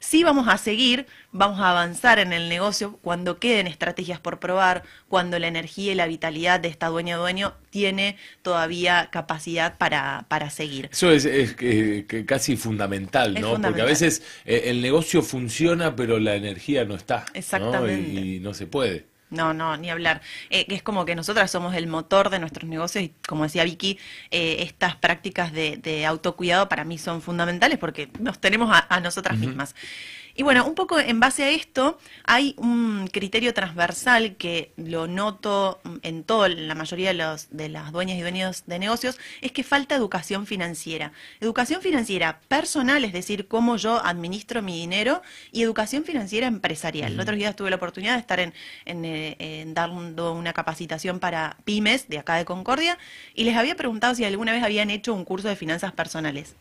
Sí 0.07 0.23
vamos 0.23 0.47
a 0.47 0.57
seguir, 0.59 1.07
vamos 1.31 1.59
a 1.59 1.71
avanzar 1.71 2.19
en 2.19 2.31
el 2.31 2.47
negocio 2.47 2.99
cuando 3.01 3.39
queden 3.39 3.65
estrategias 3.65 4.19
por 4.19 4.39
probar, 4.39 4.83
cuando 5.09 5.39
la 5.39 5.47
energía 5.47 5.91
y 5.93 5.95
la 5.95 6.05
vitalidad 6.05 6.59
de 6.59 6.67
esta 6.67 6.87
dueña 6.89 7.17
dueño 7.17 7.53
tiene 7.71 8.15
todavía 8.43 9.09
capacidad 9.11 9.77
para, 9.79 10.25
para 10.29 10.51
seguir. 10.51 10.89
Eso 10.91 11.09
es, 11.11 11.25
es 11.25 11.55
que- 11.55 12.05
que 12.07 12.23
casi 12.25 12.55
fundamental, 12.55 13.33
¿no? 13.33 13.59
Porque 13.59 13.81
a 13.81 13.85
veces 13.85 14.21
eh, 14.45 14.63
el 14.65 14.81
negocio 14.81 15.23
funciona, 15.23 15.95
pero 15.95 16.19
la 16.19 16.35
energía 16.35 16.85
no 16.85 16.93
está. 16.95 17.25
¿no? 17.27 17.39
Exactamente. 17.39 18.11
Y, 18.21 18.35
y 18.35 18.39
no 18.41 18.53
se 18.53 18.67
puede. 18.67 19.07
No, 19.35 19.53
no, 19.53 19.77
ni 19.77 19.89
hablar. 19.89 20.21
Eh, 20.49 20.65
que 20.65 20.75
es 20.75 20.83
como 20.83 21.05
que 21.05 21.15
nosotras 21.15 21.51
somos 21.51 21.75
el 21.75 21.87
motor 21.87 22.29
de 22.29 22.39
nuestros 22.39 22.69
negocios 22.69 23.03
y 23.03 23.13
como 23.27 23.43
decía 23.43 23.63
Vicky, 23.63 23.99
eh, 24.31 24.57
estas 24.59 24.95
prácticas 24.95 25.51
de, 25.51 25.77
de 25.77 26.05
autocuidado 26.05 26.69
para 26.69 26.85
mí 26.85 26.97
son 26.97 27.21
fundamentales 27.21 27.77
porque 27.77 28.09
nos 28.19 28.39
tenemos 28.39 28.69
a, 28.71 28.85
a 28.89 28.99
nosotras 28.99 29.37
mismas. 29.37 29.75
Y 30.37 30.43
bueno, 30.43 30.65
un 30.67 30.75
poco 30.75 30.99
en 30.99 31.21
base 31.21 31.45
a 31.45 31.49
esto, 31.49 31.97
hay 32.25 32.55
un 32.57 33.07
criterio 33.07 33.53
transversal 33.53 34.35
que 34.35 34.73
lo 34.75 35.07
noto 35.07 35.79
en 36.01 36.25
todo, 36.25 36.45
en 36.47 36.67
la 36.67 36.75
mayoría 36.75 37.07
de, 37.09 37.13
los, 37.13 37.47
de 37.51 37.69
las 37.69 37.93
dueñas 37.93 38.17
y 38.17 38.21
dueños 38.21 38.63
de 38.65 38.77
negocios, 38.77 39.17
es 39.39 39.53
que 39.53 39.63
falta 39.63 39.95
educación 39.95 40.45
financiera. 40.45 41.13
Educación 41.39 41.81
financiera 41.81 42.41
personal, 42.49 43.05
es 43.05 43.13
decir, 43.13 43.47
cómo 43.47 43.77
yo 43.77 44.03
administro 44.05 44.61
mi 44.61 44.77
dinero, 44.77 45.21
y 45.53 45.63
educación 45.63 46.03
financiera 46.03 46.47
empresarial. 46.47 47.13
El 47.13 47.19
otro 47.21 47.37
día 47.37 47.55
tuve 47.55 47.69
la 47.69 47.77
oportunidad 47.77 48.15
de 48.15 48.19
estar 48.19 48.41
en, 48.41 48.53
en, 48.83 49.05
eh, 49.05 49.37
en 49.39 49.73
dando 49.73 50.33
una 50.33 50.51
capacitación 50.51 51.21
para 51.21 51.55
pymes 51.63 52.09
de 52.09 52.19
acá 52.19 52.35
de 52.35 52.43
Concordia, 52.43 52.97
y 53.35 53.45
les 53.45 53.55
había 53.55 53.75
preguntado 53.75 54.13
si 54.15 54.25
alguna 54.25 54.51
vez 54.51 54.63
habían 54.63 54.89
hecho 54.89 55.13
un 55.13 55.23
curso 55.23 55.47
de 55.47 55.55
finanzas 55.55 55.93
personales. 55.93 56.55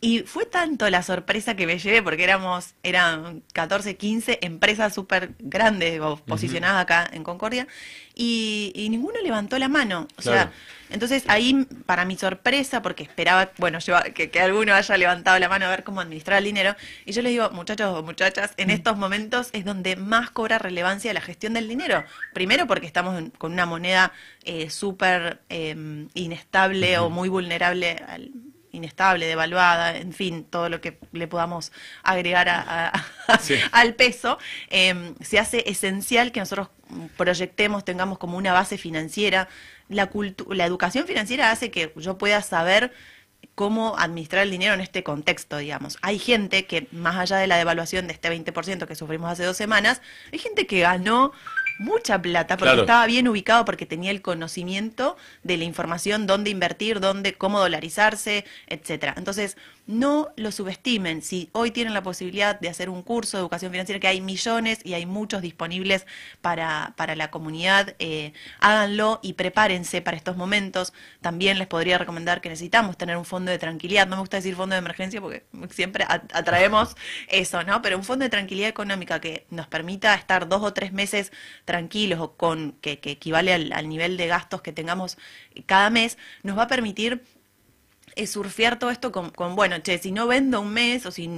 Y 0.00 0.20
fue 0.20 0.46
tanto 0.46 0.88
la 0.90 1.02
sorpresa 1.02 1.56
que 1.56 1.66
me 1.66 1.76
llevé, 1.78 2.02
porque 2.04 2.22
éramos, 2.22 2.74
eran 2.84 3.42
14, 3.52 3.96
15 3.96 4.38
empresas 4.42 4.94
súper 4.94 5.32
grandes 5.40 6.00
o 6.00 6.16
posicionadas 6.18 6.80
acá 6.80 7.10
en 7.12 7.24
Concordia, 7.24 7.66
y, 8.14 8.70
y 8.76 8.90
ninguno 8.90 9.20
levantó 9.22 9.58
la 9.58 9.68
mano. 9.68 10.06
O 10.16 10.22
Claro. 10.22 10.52
sea, 10.52 10.52
entonces 10.90 11.24
ahí, 11.26 11.66
para 11.84 12.04
mi 12.04 12.16
sorpresa, 12.16 12.80
porque 12.80 13.02
esperaba, 13.02 13.50
bueno, 13.58 13.80
yo, 13.80 13.96
que, 14.14 14.30
que 14.30 14.40
alguno 14.40 14.72
haya 14.72 14.96
levantado 14.96 15.36
la 15.40 15.48
mano 15.48 15.66
a 15.66 15.70
ver 15.70 15.82
cómo 15.82 16.00
administrar 16.00 16.38
el 16.38 16.44
dinero, 16.44 16.76
y 17.04 17.10
yo 17.12 17.20
les 17.22 17.32
digo, 17.32 17.50
muchachos 17.50 17.92
o 17.98 18.02
muchachas, 18.04 18.52
en 18.56 18.70
estos 18.70 18.96
momentos 18.96 19.50
es 19.52 19.64
donde 19.64 19.96
más 19.96 20.30
cobra 20.30 20.58
relevancia 20.58 21.12
la 21.12 21.20
gestión 21.20 21.54
del 21.54 21.66
dinero. 21.68 22.04
Primero 22.32 22.68
porque 22.68 22.86
estamos 22.86 23.18
en- 23.18 23.30
con 23.30 23.52
una 23.52 23.66
moneda 23.66 24.12
eh, 24.44 24.70
súper 24.70 25.40
eh, 25.48 26.06
inestable 26.14 26.98
o 26.98 27.10
muy 27.10 27.28
vulnerable 27.28 27.96
al 28.08 28.30
inestable, 28.72 29.26
devaluada, 29.26 29.96
en 29.96 30.12
fin, 30.12 30.44
todo 30.44 30.68
lo 30.68 30.80
que 30.80 30.98
le 31.12 31.26
podamos 31.26 31.72
agregar 32.02 32.48
a- 32.48 32.92
a- 33.28 33.38
Sí. 33.38 33.54
al 33.72 33.94
peso, 33.94 34.38
eh, 34.70 35.14
se 35.20 35.38
hace 35.38 35.64
esencial 35.70 36.32
que 36.32 36.40
nosotros 36.40 36.68
proyectemos, 37.16 37.84
tengamos 37.84 38.18
como 38.18 38.36
una 38.36 38.52
base 38.52 38.78
financiera. 38.78 39.48
La, 39.88 40.10
la 40.50 40.64
educación 40.66 41.06
financiera 41.06 41.50
hace 41.50 41.70
que 41.70 41.92
yo 41.96 42.18
pueda 42.18 42.42
saber 42.42 42.92
cómo 43.54 43.96
administrar 43.98 44.42
el 44.44 44.50
dinero 44.50 44.74
en 44.74 44.80
este 44.80 45.02
contexto, 45.02 45.56
digamos. 45.58 45.98
Hay 46.02 46.18
gente 46.18 46.66
que, 46.66 46.86
más 46.92 47.16
allá 47.16 47.36
de 47.38 47.46
la 47.46 47.56
devaluación 47.56 48.06
de 48.06 48.12
este 48.12 48.28
20% 48.30 48.86
que 48.86 48.94
sufrimos 48.94 49.30
hace 49.30 49.44
dos 49.44 49.56
semanas, 49.56 50.00
hay 50.32 50.38
gente 50.38 50.66
que 50.66 50.80
ganó 50.80 51.32
mucha 51.78 52.20
plata 52.20 52.56
porque 52.56 52.70
Claro. 52.70 52.82
estaba 52.82 53.06
bien 53.06 53.28
ubicado, 53.28 53.64
porque 53.64 53.86
tenía 53.86 54.10
el 54.10 54.20
conocimiento 54.22 55.16
de 55.42 55.56
la 55.56 55.64
información, 55.64 56.26
dónde 56.26 56.50
invertir, 56.50 57.00
dónde, 57.00 57.34
cómo 57.34 57.60
dolarizarse, 57.60 58.44
etcétera. 58.66 59.14
Entonces, 59.16 59.56
no 59.88 60.28
lo 60.36 60.52
subestimen. 60.52 61.22
Si 61.22 61.48
hoy 61.52 61.70
tienen 61.70 61.94
la 61.94 62.02
posibilidad 62.02 62.60
de 62.60 62.68
hacer 62.68 62.90
un 62.90 63.02
curso 63.02 63.38
de 63.38 63.40
educación 63.40 63.72
financiera, 63.72 63.98
que 63.98 64.06
hay 64.06 64.20
millones 64.20 64.80
y 64.84 64.92
hay 64.92 65.06
muchos 65.06 65.40
disponibles 65.40 66.06
para, 66.42 66.92
para 66.96 67.16
la 67.16 67.30
comunidad, 67.30 67.96
eh, 67.98 68.34
háganlo 68.60 69.18
y 69.22 69.32
prepárense 69.32 70.02
para 70.02 70.18
estos 70.18 70.36
momentos. 70.36 70.92
También 71.22 71.58
les 71.58 71.66
podría 71.66 71.96
recomendar 71.96 72.42
que 72.42 72.50
necesitamos 72.50 72.98
tener 72.98 73.16
un 73.16 73.24
fondo 73.24 73.50
de 73.50 73.58
tranquilidad. 73.58 74.06
No 74.06 74.16
me 74.16 74.20
gusta 74.20 74.36
decir 74.36 74.54
fondo 74.54 74.74
de 74.74 74.80
emergencia 74.80 75.22
porque 75.22 75.44
siempre 75.70 76.04
atraemos 76.06 76.94
eso, 77.28 77.62
¿no? 77.62 77.80
Pero 77.80 77.96
un 77.96 78.04
fondo 78.04 78.24
de 78.24 78.28
tranquilidad 78.28 78.68
económica 78.68 79.22
que 79.22 79.46
nos 79.48 79.68
permita 79.68 80.14
estar 80.14 80.48
dos 80.48 80.62
o 80.62 80.74
tres 80.74 80.92
meses 80.92 81.32
tranquilos 81.64 82.20
o 82.20 82.36
con 82.36 82.72
que, 82.82 83.00
que 83.00 83.12
equivale 83.12 83.54
al, 83.54 83.72
al 83.72 83.88
nivel 83.88 84.18
de 84.18 84.26
gastos 84.26 84.60
que 84.60 84.72
tengamos 84.72 85.16
cada 85.64 85.88
mes, 85.88 86.18
nos 86.42 86.58
va 86.58 86.64
a 86.64 86.68
permitir 86.68 87.24
es 88.18 88.32
surfear 88.32 88.78
todo 88.78 88.90
esto 88.90 89.12
con, 89.12 89.30
con, 89.30 89.56
bueno, 89.56 89.78
che, 89.80 89.98
si 89.98 90.12
no 90.12 90.26
vendo 90.26 90.60
un 90.60 90.72
mes 90.72 91.06
o 91.06 91.10
si 91.10 91.30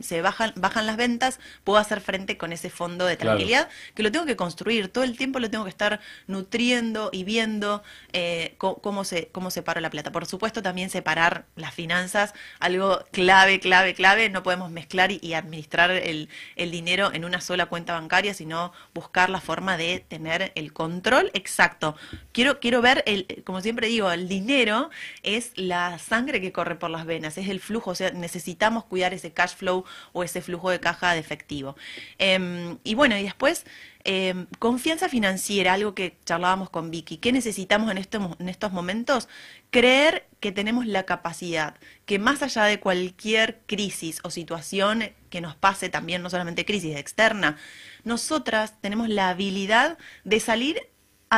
se 0.00 0.20
bajan, 0.20 0.52
bajan 0.56 0.86
las 0.86 0.96
ventas, 0.98 1.40
puedo 1.64 1.78
hacer 1.78 2.00
frente 2.02 2.36
con 2.36 2.52
ese 2.52 2.68
fondo 2.70 3.06
de 3.06 3.16
Claro. 3.16 3.38
tranquilidad 3.38 3.68
que 3.94 4.02
lo 4.02 4.12
tengo 4.12 4.26
que 4.26 4.36
construir. 4.36 4.88
Todo 4.88 5.04
el 5.04 5.16
tiempo 5.16 5.38
lo 5.40 5.48
tengo 5.50 5.64
que 5.64 5.70
estar 5.70 6.00
nutriendo 6.26 7.10
y 7.12 7.24
viendo 7.24 7.82
eh, 8.12 8.54
cómo, 8.58 9.04
se, 9.04 9.28
cómo 9.32 9.50
separo 9.50 9.80
la 9.80 9.90
plata. 9.90 10.12
Por 10.12 10.26
supuesto, 10.26 10.62
también 10.62 10.90
separar 10.90 11.46
las 11.56 11.72
finanzas, 11.74 12.34
algo 12.60 13.04
clave, 13.12 13.60
clave, 13.60 13.94
clave. 13.94 14.28
No 14.30 14.42
podemos 14.42 14.70
mezclar 14.70 15.12
y, 15.12 15.20
y 15.22 15.34
administrar 15.34 15.90
el, 15.90 16.28
el 16.56 16.70
dinero 16.70 17.10
en 17.12 17.24
una 17.24 17.40
sola 17.40 17.66
cuenta 17.66 17.94
bancaria, 17.94 18.34
sino 18.34 18.72
buscar 18.94 19.30
la 19.30 19.40
forma 19.40 19.76
de 19.76 20.04
tener 20.08 20.52
el 20.54 20.72
control 20.72 21.30
exacto. 21.34 21.96
Quiero, 22.34 22.58
quiero 22.58 22.82
ver, 22.82 23.04
el, 23.06 23.44
como 23.44 23.60
siempre 23.60 23.86
digo, 23.86 24.10
el 24.10 24.26
dinero 24.26 24.90
es 25.22 25.52
la 25.54 26.00
sangre 26.00 26.40
que 26.40 26.50
corre 26.50 26.74
por 26.74 26.90
las 26.90 27.06
venas, 27.06 27.38
es 27.38 27.48
el 27.48 27.60
flujo, 27.60 27.92
o 27.92 27.94
sea, 27.94 28.10
necesitamos 28.10 28.84
cuidar 28.86 29.14
ese 29.14 29.32
cash 29.32 29.54
flow 29.54 29.84
o 30.12 30.24
ese 30.24 30.42
flujo 30.42 30.68
de 30.68 30.80
caja 30.80 31.12
de 31.12 31.20
efectivo. 31.20 31.76
Em, 32.18 32.78
y 32.82 32.96
bueno, 32.96 33.16
y 33.16 33.22
después, 33.22 33.64
em, 34.02 34.48
confianza 34.58 35.08
financiera, 35.08 35.74
algo 35.74 35.94
que 35.94 36.18
charlábamos 36.24 36.70
con 36.70 36.90
Vicky, 36.90 37.18
¿qué 37.18 37.30
necesitamos 37.30 37.88
en, 37.92 37.98
este 37.98 38.16
en 38.16 38.48
estos 38.48 38.72
momentos? 38.72 39.28
Creer 39.70 40.26
que 40.40 40.50
tenemos 40.50 40.86
la 40.86 41.04
capacidad, 41.04 41.76
que 42.04 42.18
más 42.18 42.42
allá 42.42 42.64
de 42.64 42.80
cualquier 42.80 43.60
crisis 43.66 44.18
o 44.24 44.30
situación 44.30 45.12
que 45.30 45.40
nos 45.40 45.54
pase 45.54 45.88
también, 45.88 46.20
no 46.20 46.30
solamente 46.30 46.64
crisis 46.64 46.96
externa, 46.96 47.58
nosotras 48.02 48.74
tenemos 48.80 49.08
la 49.08 49.28
habilidad 49.28 49.98
de 50.24 50.40
salir 50.40 50.88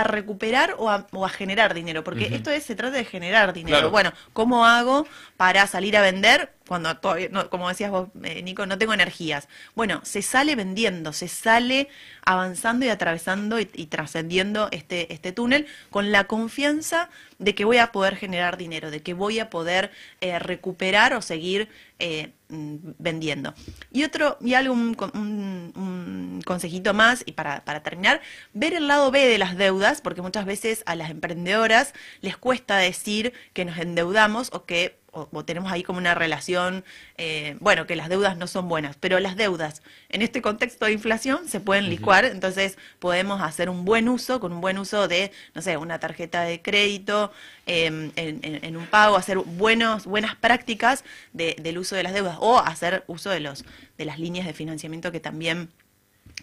a 0.00 0.04
recuperar 0.04 0.74
o 0.78 0.90
a, 0.90 1.06
o 1.12 1.24
a 1.24 1.28
generar 1.28 1.72
dinero, 1.74 2.04
porque 2.04 2.26
esto 2.34 2.50
es, 2.50 2.64
se 2.64 2.74
trata 2.74 2.96
de 2.96 3.04
generar 3.04 3.52
dinero. 3.52 3.76
Claro. 3.78 3.90
Bueno, 3.90 4.12
¿cómo 4.32 4.66
hago 4.66 5.06
para 5.36 5.66
salir 5.66 5.96
a 5.96 6.02
vender 6.02 6.52
cuando 6.68 6.96
todavía, 6.96 7.28
no, 7.30 7.48
como 7.48 7.68
decías 7.68 7.90
vos, 7.90 8.08
eh, 8.24 8.42
Nico, 8.42 8.66
no 8.66 8.76
tengo 8.76 8.92
energías? 8.92 9.48
Bueno, 9.74 10.00
se 10.04 10.20
sale 10.22 10.54
vendiendo, 10.56 11.12
se 11.12 11.28
sale 11.28 11.88
avanzando 12.24 12.84
y 12.84 12.88
atravesando 12.88 13.58
y, 13.60 13.70
y 13.74 13.86
trascendiendo 13.86 14.68
este, 14.70 15.12
este 15.12 15.32
túnel 15.32 15.66
con 15.90 16.12
la 16.12 16.24
confianza 16.24 17.08
de 17.38 17.54
que 17.54 17.64
voy 17.64 17.78
a 17.78 17.92
poder 17.92 18.16
generar 18.16 18.56
dinero, 18.56 18.90
de 18.90 19.02
que 19.02 19.14
voy 19.14 19.38
a 19.38 19.48
poder 19.50 19.90
eh, 20.20 20.38
recuperar 20.38 21.14
o 21.14 21.22
seguir 21.22 21.68
eh, 21.98 22.30
mm, 22.48 22.76
vendiendo. 22.98 23.54
Y 23.92 24.04
otro, 24.04 24.36
y 24.40 24.54
algo, 24.54 24.74
un- 24.74 24.96
un 25.14 25.72
consejito 26.42 26.94
más, 26.94 27.22
y 27.26 27.32
para, 27.32 27.64
para 27.64 27.82
terminar, 27.82 28.20
ver 28.52 28.74
el 28.74 28.86
lado 28.88 29.10
B 29.10 29.26
de 29.26 29.38
las 29.38 29.56
deudas, 29.56 30.00
porque 30.00 30.22
muchas 30.22 30.44
veces 30.46 30.82
a 30.86 30.94
las 30.96 31.10
emprendedoras 31.10 31.92
les 32.20 32.36
cuesta 32.36 32.76
decir 32.76 33.32
que 33.52 33.64
nos 33.64 33.78
endeudamos 33.78 34.50
o 34.52 34.64
que 34.64 34.98
o, 35.12 35.30
o 35.32 35.44
tenemos 35.46 35.72
ahí 35.72 35.82
como 35.82 35.98
una 35.98 36.14
relación, 36.14 36.84
eh, 37.16 37.56
bueno, 37.60 37.86
que 37.86 37.96
las 37.96 38.10
deudas 38.10 38.36
no 38.36 38.46
son 38.46 38.68
buenas, 38.68 38.96
pero 39.00 39.18
las 39.18 39.34
deudas 39.34 39.82
en 40.10 40.20
este 40.20 40.42
contexto 40.42 40.84
de 40.84 40.92
inflación 40.92 41.48
se 41.48 41.58
pueden 41.58 41.88
licuar, 41.88 42.26
entonces 42.26 42.76
podemos 42.98 43.40
hacer 43.40 43.70
un 43.70 43.86
buen 43.86 44.10
uso, 44.10 44.40
con 44.40 44.52
un 44.52 44.60
buen 44.60 44.76
uso 44.76 45.08
de, 45.08 45.32
no 45.54 45.62
sé, 45.62 45.78
una 45.78 45.98
tarjeta 46.00 46.42
de 46.42 46.60
crédito, 46.60 47.32
eh, 47.64 47.86
en, 47.86 48.12
en- 48.16 48.62
en 48.62 48.76
un 48.76 48.86
pago, 48.88 49.16
hacer 49.16 49.38
buenos, 49.38 50.04
buenas 50.04 50.36
prácticas 50.36 51.02
de- 51.32 51.56
del 51.62 51.78
uso 51.78 51.96
de 51.96 52.02
las 52.02 52.12
deudas 52.12 52.36
o 52.40 52.58
hacer 52.58 53.02
uso 53.06 53.30
de, 53.30 53.40
los, 53.40 53.64
de 53.96 54.04
las 54.04 54.18
líneas 54.18 54.46
de 54.46 54.52
financiamiento 54.52 55.12
que 55.12 55.20
también 55.20 55.70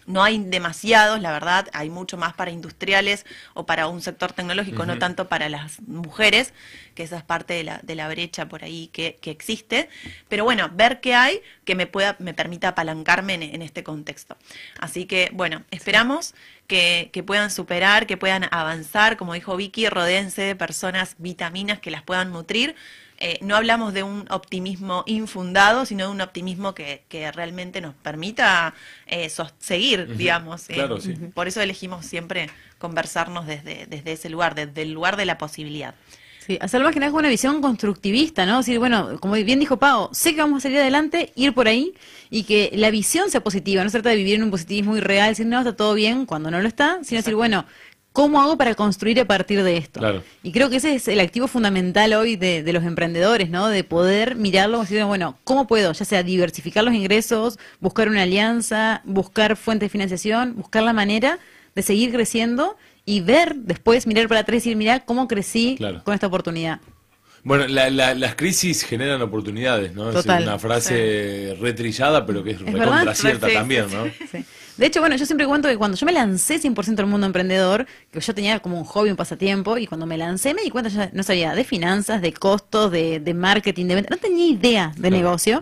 no 0.06 0.22
hay 0.22 0.38
demasiados, 0.38 1.20
la 1.20 1.32
verdad, 1.32 1.68
hay 1.72 1.90
mucho 1.90 2.16
más 2.16 2.34
para 2.34 2.50
industriales 2.50 3.24
o 3.54 3.66
para 3.66 3.88
un 3.88 4.02
sector 4.02 4.32
tecnológico, 4.32 4.86
no 4.86 4.98
tanto 4.98 5.28
para 5.28 5.48
las 5.48 5.80
mujeres, 5.82 6.52
que 6.94 7.02
esa 7.02 7.16
es 7.16 7.22
parte 7.22 7.54
de 7.54 7.64
la, 7.64 7.80
de 7.82 7.94
la 7.94 8.08
brecha 8.08 8.48
por 8.48 8.64
ahí 8.64 8.88
que, 8.88 9.18
que 9.20 9.30
existe. 9.30 9.88
Pero 10.28 10.44
bueno, 10.44 10.70
ver 10.72 11.00
qué 11.00 11.14
hay 11.14 11.40
que 11.64 11.74
me 11.74 11.86
pueda, 11.86 12.16
me 12.18 12.34
permita 12.34 12.68
apalancarme 12.68 13.34
en, 13.34 13.42
en 13.42 13.62
este 13.62 13.82
contexto. 13.82 14.36
Así 14.78 15.06
que, 15.06 15.30
bueno, 15.32 15.62
esperamos 15.70 16.34
que, 16.66 17.10
que 17.12 17.22
puedan 17.22 17.50
superar, 17.50 18.06
que 18.06 18.16
puedan 18.16 18.48
avanzar, 18.50 19.16
como 19.16 19.34
dijo 19.34 19.56
Vicky, 19.56 19.88
rodéense 19.88 20.42
de 20.42 20.56
personas 20.56 21.16
vitaminas 21.18 21.78
que 21.78 21.90
las 21.90 22.02
puedan 22.02 22.32
nutrir. 22.32 22.74
Eh, 23.18 23.38
no 23.42 23.56
hablamos 23.56 23.94
de 23.94 24.02
un 24.02 24.26
optimismo 24.30 25.04
infundado, 25.06 25.86
sino 25.86 26.06
de 26.06 26.10
un 26.10 26.20
optimismo 26.20 26.74
que, 26.74 27.04
que 27.08 27.30
realmente 27.32 27.80
nos 27.80 27.94
permita 27.94 28.74
eh, 29.06 29.30
seguir, 29.58 30.16
digamos. 30.16 30.68
eh, 30.70 30.74
Claro, 30.74 31.00
sí. 31.00 31.14
Por 31.32 31.46
eso 31.48 31.60
elegimos 31.60 32.04
siempre 32.06 32.50
conversarnos 32.78 33.46
desde, 33.46 33.86
desde 33.86 34.12
ese 34.12 34.28
lugar, 34.30 34.54
desde 34.54 34.82
el 34.82 34.92
lugar 34.92 35.16
de 35.16 35.26
la 35.26 35.38
posibilidad. 35.38 35.94
Sí, 36.46 36.58
hacerlo 36.60 36.84
más 36.84 36.92
que 36.92 37.00
nada 37.00 37.10
con 37.10 37.20
una 37.20 37.30
visión 37.30 37.62
constructivista, 37.62 38.44
¿no? 38.44 38.58
Decir, 38.58 38.78
bueno, 38.78 39.18
como 39.18 39.32
bien 39.32 39.60
dijo 39.60 39.78
Pau, 39.78 40.10
sé 40.12 40.34
que 40.34 40.42
vamos 40.42 40.58
a 40.58 40.60
salir 40.60 40.78
adelante, 40.78 41.32
ir 41.36 41.54
por 41.54 41.68
ahí 41.68 41.94
y 42.28 42.42
que 42.42 42.70
la 42.74 42.90
visión 42.90 43.30
sea 43.30 43.42
positiva. 43.42 43.82
No 43.82 43.88
se 43.88 43.94
trata 43.96 44.10
de 44.10 44.16
vivir 44.16 44.34
en 44.34 44.42
un 44.42 44.50
positivismo 44.50 44.94
irreal, 44.94 45.30
decir, 45.30 45.46
no, 45.46 45.60
está 45.60 45.74
todo 45.74 45.94
bien 45.94 46.26
cuando 46.26 46.50
no 46.50 46.60
lo 46.60 46.68
está, 46.68 46.98
sino 47.02 47.20
decir, 47.20 47.34
bueno, 47.34 47.64
¿cómo 48.14 48.40
hago 48.40 48.56
para 48.56 48.74
construir 48.76 49.20
a 49.20 49.24
partir 49.26 49.62
de 49.64 49.76
esto? 49.76 49.98
Claro. 49.98 50.22
Y 50.44 50.52
creo 50.52 50.70
que 50.70 50.76
ese 50.76 50.94
es 50.94 51.08
el 51.08 51.18
activo 51.18 51.48
fundamental 51.48 52.12
hoy 52.14 52.36
de, 52.36 52.62
de 52.62 52.72
los 52.72 52.84
emprendedores, 52.84 53.50
¿no? 53.50 53.68
De 53.68 53.82
poder 53.82 54.36
mirarlo 54.36 54.78
y 54.78 54.80
decir, 54.82 55.04
bueno, 55.04 55.36
¿cómo 55.42 55.66
puedo? 55.66 55.92
Ya 55.92 56.04
sea 56.04 56.22
diversificar 56.22 56.84
los 56.84 56.94
ingresos, 56.94 57.58
buscar 57.80 58.08
una 58.08 58.22
alianza, 58.22 59.02
buscar 59.04 59.56
fuentes 59.56 59.86
de 59.86 59.90
financiación, 59.90 60.54
buscar 60.56 60.84
la 60.84 60.92
manera 60.92 61.40
de 61.74 61.82
seguir 61.82 62.12
creciendo 62.12 62.76
y 63.04 63.20
ver 63.20 63.56
después, 63.56 64.06
mirar 64.06 64.28
para 64.28 64.40
atrás 64.40 64.54
y 64.54 64.58
decir, 64.60 64.76
mira 64.76 65.00
cómo 65.00 65.26
crecí 65.26 65.74
Claro. 65.76 66.02
con 66.04 66.14
esta 66.14 66.28
oportunidad. 66.28 66.80
Bueno, 67.44 67.66
la- 67.68 67.90
la- 67.90 68.14
las 68.14 68.34
crisis 68.34 68.82
generan 68.82 69.20
oportunidades, 69.22 69.94
¿no? 69.94 70.10
Total. 70.10 70.40
Es 70.42 70.48
una 70.48 70.58
frase 70.58 71.56
retrillada, 71.60 72.24
pero 72.26 72.42
que 72.42 72.52
es, 72.52 72.60
¿Es 72.60 72.72
recontra 72.72 73.14
cierta 73.14 73.48
Sí, 73.48 73.54
también, 73.54 73.86
¿no? 73.92 74.04
Sí. 74.30 74.44
De 74.76 74.86
hecho, 74.86 74.98
bueno, 74.98 75.14
yo 75.14 75.24
siempre 75.24 75.46
cuento 75.46 75.68
que 75.68 75.76
cuando 75.76 75.96
yo 75.96 76.04
me 76.04 76.12
lancé 76.12 76.58
100% 76.58 76.98
al 76.98 77.06
mundo 77.06 77.26
emprendedor, 77.26 77.86
que 78.10 78.18
yo 78.20 78.34
tenía 78.34 78.58
como 78.58 78.76
un 78.78 78.84
hobby, 78.84 79.10
un 79.10 79.16
pasatiempo, 79.16 79.78
y 79.78 79.86
cuando 79.86 80.04
me 80.04 80.18
lancé 80.18 80.52
me 80.52 80.62
di 80.62 80.70
cuenta, 80.70 80.90
yo 80.90 81.00
no 81.12 81.22
sabía 81.22 81.54
de 81.54 81.62
finanzas, 81.62 82.20
de 82.20 82.32
costos, 82.32 82.90
de, 82.90 83.20
de 83.20 83.34
marketing, 83.34 83.86
de 83.86 83.94
venta, 83.94 84.10
no 84.10 84.20
tenía 84.20 84.46
idea 84.46 84.92
de 84.96 85.10
negocio. 85.12 85.60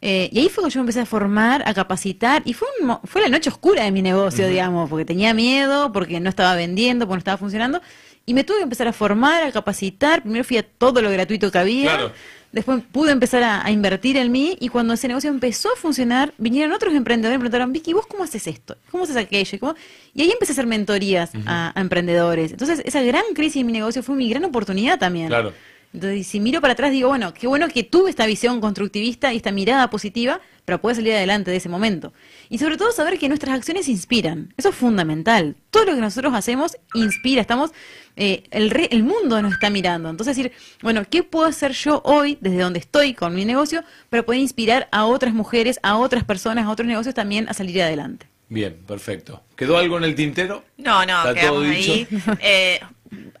Eh, 0.00 0.28
y 0.32 0.38
ahí 0.40 0.48
fue 0.48 0.62
cuando 0.62 0.74
yo 0.74 0.80
me 0.80 0.82
empecé 0.82 1.00
a 1.00 1.06
formar, 1.06 1.62
a 1.66 1.74
capacitar, 1.74 2.42
y 2.44 2.52
fue, 2.54 2.68
un 2.80 2.98
fue 3.04 3.20
la 3.22 3.28
noche 3.28 3.50
oscura 3.50 3.82
de 3.84 3.90
mi 3.90 4.02
negocio, 4.02 4.46
digamos, 4.48 4.88
porque 4.90 5.04
tenía 5.04 5.32
miedo, 5.34 5.92
porque 5.92 6.20
no 6.20 6.28
estaba 6.28 6.54
vendiendo, 6.54 7.06
porque 7.06 7.16
no 7.16 7.20
estaba 7.20 7.38
funcionando, 7.38 7.80
y 8.26 8.34
me 8.34 8.44
tuve 8.44 8.58
que 8.58 8.62
empezar 8.64 8.88
a 8.88 8.92
formar, 8.92 9.42
a 9.42 9.52
capacitar, 9.52 10.22
primero 10.22 10.44
fui 10.44 10.56
a 10.58 10.62
todo 10.62 11.00
lo 11.02 11.10
gratuito 11.10 11.50
que 11.50 11.58
había, 11.58 11.90
Claro. 11.94 12.12
Después 12.52 12.82
pude 12.92 13.12
empezar 13.12 13.42
a, 13.42 13.64
a 13.64 13.70
invertir 13.70 14.18
en 14.18 14.30
mí 14.30 14.58
y 14.60 14.68
cuando 14.68 14.92
ese 14.92 15.08
negocio 15.08 15.30
empezó 15.30 15.72
a 15.72 15.76
funcionar, 15.76 16.34
vinieron 16.36 16.72
otros 16.72 16.92
emprendedores 16.92 17.36
y 17.36 17.38
me 17.38 17.44
preguntaron, 17.44 17.72
Vicky, 17.72 17.94
¿vos 17.94 18.06
cómo 18.06 18.24
haces 18.24 18.46
esto? 18.46 18.76
¿Cómo 18.90 19.04
haces 19.04 19.16
aquello? 19.16 19.58
Cómo- 19.58 19.74
y 20.14 20.20
ahí 20.20 20.30
empecé 20.30 20.52
a 20.52 20.54
hacer 20.56 20.66
mentorías 20.66 21.30
a, 21.46 21.72
a 21.74 21.80
emprendedores. 21.80 22.50
Entonces, 22.52 22.82
esa 22.84 23.00
gran 23.02 23.22
crisis 23.34 23.56
en 23.62 23.66
mi 23.68 23.72
negocio 23.72 24.02
fue 24.02 24.16
mi 24.16 24.28
gran 24.28 24.44
oportunidad 24.44 24.98
también. 24.98 25.28
Claro. 25.28 25.54
Entonces, 25.94 26.26
si 26.26 26.40
miro 26.40 26.60
para 26.60 26.72
atrás, 26.72 26.90
digo, 26.90 27.08
bueno, 27.08 27.34
qué 27.34 27.46
bueno 27.46 27.68
que 27.68 27.82
tuve 27.82 28.08
esta 28.10 28.24
visión 28.26 28.60
constructivista 28.60 29.32
y 29.32 29.36
esta 29.36 29.50
mirada 29.52 29.90
positiva 29.90 30.40
para 30.64 30.80
poder 30.80 30.96
salir 30.96 31.12
adelante 31.12 31.50
de 31.50 31.56
ese 31.58 31.68
momento. 31.68 32.12
Y 32.48 32.58
sobre 32.58 32.76
todo 32.76 32.92
saber 32.92 33.18
que 33.18 33.28
nuestras 33.28 33.54
acciones 33.54 33.88
inspiran. 33.88 34.54
Eso 34.56 34.70
es 34.70 34.74
fundamental. 34.74 35.56
Todo 35.70 35.84
lo 35.86 35.94
que 35.94 36.00
nosotros 36.00 36.32
hacemos 36.34 36.76
inspira. 36.94 37.40
Estamos, 37.42 37.72
eh, 38.16 38.44
el, 38.50 38.70
re- 38.70 38.88
el 38.92 39.02
mundo 39.02 39.42
nos 39.42 39.52
está 39.54 39.68
mirando. 39.70 40.08
Entonces 40.08 40.36
decir, 40.36 40.52
bueno, 40.82 41.02
¿qué 41.10 41.22
puedo 41.24 41.46
hacer 41.46 41.72
yo 41.72 42.00
hoy 42.04 42.38
desde 42.40 42.58
donde 42.58 42.78
estoy 42.78 43.12
con 43.14 43.34
mi 43.34 43.44
negocio 43.44 43.82
para 44.08 44.22
poder 44.22 44.40
inspirar 44.40 44.88
a 44.92 45.04
otras 45.04 45.34
mujeres, 45.34 45.78
a 45.82 45.96
otras 45.98 46.24
personas, 46.24 46.64
a 46.66 46.70
otros 46.70 46.86
negocios 46.88 47.14
también 47.14 47.48
a 47.48 47.54
salir 47.54 47.82
adelante? 47.82 48.26
Bien, 48.48 48.76
perfecto. 48.86 49.42
¿Quedó 49.56 49.76
algo 49.78 49.98
en 49.98 50.04
el 50.04 50.14
tintero? 50.14 50.62
No, 50.78 51.04
no, 51.06 51.18
¿Está 51.28 51.46
todo 51.48 51.62
quedamos 51.62 51.64
ahí. 51.64 52.06
dicho? 52.06 52.32
Eh, 52.40 52.80
eh, 52.80 52.80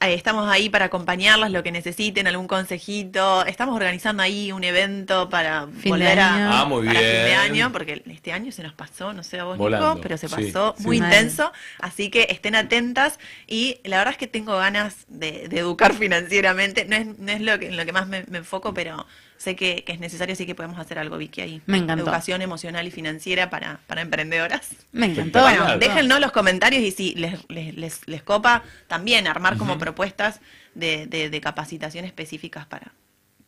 estamos 0.00 0.48
ahí 0.50 0.68
para 0.68 0.86
acompañarlas, 0.86 1.50
lo 1.50 1.62
que 1.62 1.72
necesiten, 1.72 2.26
algún 2.26 2.46
consejito. 2.48 3.44
Estamos 3.46 3.74
organizando 3.76 4.22
ahí 4.22 4.52
un 4.52 4.64
evento 4.64 5.28
para 5.28 5.66
Fin 5.68 5.98
de 5.98 6.06
volver 6.06 6.20
año. 6.20 6.50
a 6.50 6.60
Ah, 6.60 6.64
muy 6.64 6.86
para 6.86 7.02
fin 7.02 7.22
de 7.24 7.24
bien. 7.24 7.38
año, 7.38 7.72
porque 7.72 8.02
este 8.06 8.32
año 8.32 8.52
se 8.52 8.62
nos 8.62 8.72
pasó, 8.74 9.12
no 9.12 9.22
sé 9.22 9.38
a 9.40 9.44
vos, 9.44 9.56
Volando, 9.58 9.88
Nico, 9.90 10.00
pero 10.00 10.16
se 10.18 10.28
pasó 10.28 10.74
sí. 10.78 10.84
muy 10.84 10.96
intenso. 10.98 11.52
Así 11.78 12.10
que 12.10 12.26
estén 12.30 12.54
atentas 12.54 13.18
y 13.46 13.80
la 13.84 13.98
verdad 13.98 14.12
es 14.12 14.18
que 14.18 14.26
tengo 14.26 14.56
ganas 14.56 15.04
de, 15.08 15.48
de 15.48 15.58
educar 15.58 15.94
financieramente. 15.98 16.84
No 16.86 16.96
es, 16.96 17.06
no 17.18 17.32
es 17.32 17.40
lo 17.40 17.58
que, 17.58 17.68
en 17.68 17.76
lo 17.76 17.84
que 17.84 17.92
más 17.92 18.06
me, 18.08 18.24
me 18.28 18.38
enfoco, 18.38 18.74
pero 18.74 19.06
sé 19.42 19.56
que, 19.56 19.82
que 19.84 19.92
es 19.92 20.00
necesario, 20.00 20.32
así 20.34 20.46
que 20.46 20.54
podemos 20.54 20.78
hacer 20.78 20.98
algo, 20.98 21.18
Vicky, 21.18 21.40
ahí. 21.40 21.62
Me 21.66 21.78
encantó. 21.78 22.04
Educación 22.04 22.40
emocional 22.42 22.86
y 22.86 22.90
financiera 22.90 23.50
para, 23.50 23.80
para 23.86 24.00
emprendedoras. 24.02 24.70
Me 24.92 25.06
encantó. 25.06 25.40
Bueno, 25.42 25.64
Claro. 25.64 25.78
déjennos 25.80 26.20
los 26.20 26.32
comentarios 26.32 26.82
y 26.82 26.90
si 26.92 27.14
les, 27.14 27.38
les, 27.48 27.74
les, 27.74 28.06
les 28.08 28.22
copa 28.22 28.62
también 28.88 29.26
armar 29.26 29.56
como 29.58 29.78
propuestas 29.78 30.40
de, 30.74 31.06
de, 31.06 31.28
de 31.30 31.40
capacitación 31.40 32.04
específicas 32.04 32.64
para... 32.66 32.92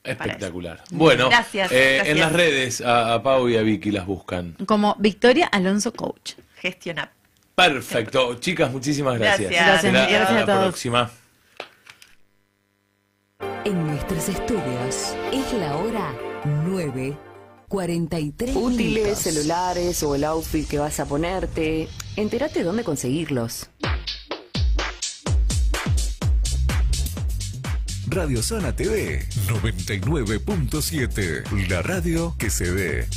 para 0.02 0.12
Espectacular. 0.32 0.82
Bueno, 0.90 1.28
Gracias, 1.30 1.70
eh, 1.72 1.94
gracias. 1.96 2.08
en 2.08 2.20
las 2.20 2.32
redes 2.32 2.80
a, 2.82 3.14
a 3.14 3.22
Pau 3.22 3.48
y 3.48 3.56
a 3.56 3.62
Vicky 3.62 3.90
las 3.90 4.04
buscan. 4.06 4.54
Como 4.66 4.96
Victoria 4.98 5.46
Alonso 5.46 5.92
Coach. 5.92 6.32
gestionar. 6.56 7.12
Perfecto. 7.54 8.34
Chicas, 8.40 8.70
muchísimas 8.72 9.16
gracias. 9.18 9.48
Gracias. 9.50 9.66
Gracias, 9.82 9.92
Será 9.92 10.18
gracias 10.18 10.48
a 10.48 10.54
la 10.54 10.60
próxima. 10.62 11.10
En 13.64 13.86
nuestros 13.86 14.28
estudios 14.28 15.14
es 15.32 15.52
la 15.54 15.76
hora 15.78 16.12
9, 16.66 17.16
43 17.68 18.54
Útiles, 18.56 18.78
minutos. 18.78 19.18
celulares 19.18 20.02
o 20.02 20.14
el 20.14 20.24
outfit 20.24 20.68
que 20.68 20.78
vas 20.78 21.00
a 21.00 21.06
ponerte. 21.06 21.88
Entérate 22.16 22.62
dónde 22.62 22.84
conseguirlos. 22.84 23.70
Radio 28.06 28.42
Zona 28.42 28.76
TV 28.76 29.26
99.7. 29.48 31.68
La 31.68 31.80
radio 31.80 32.34
que 32.38 32.50
se 32.50 32.70
ve. 32.70 33.08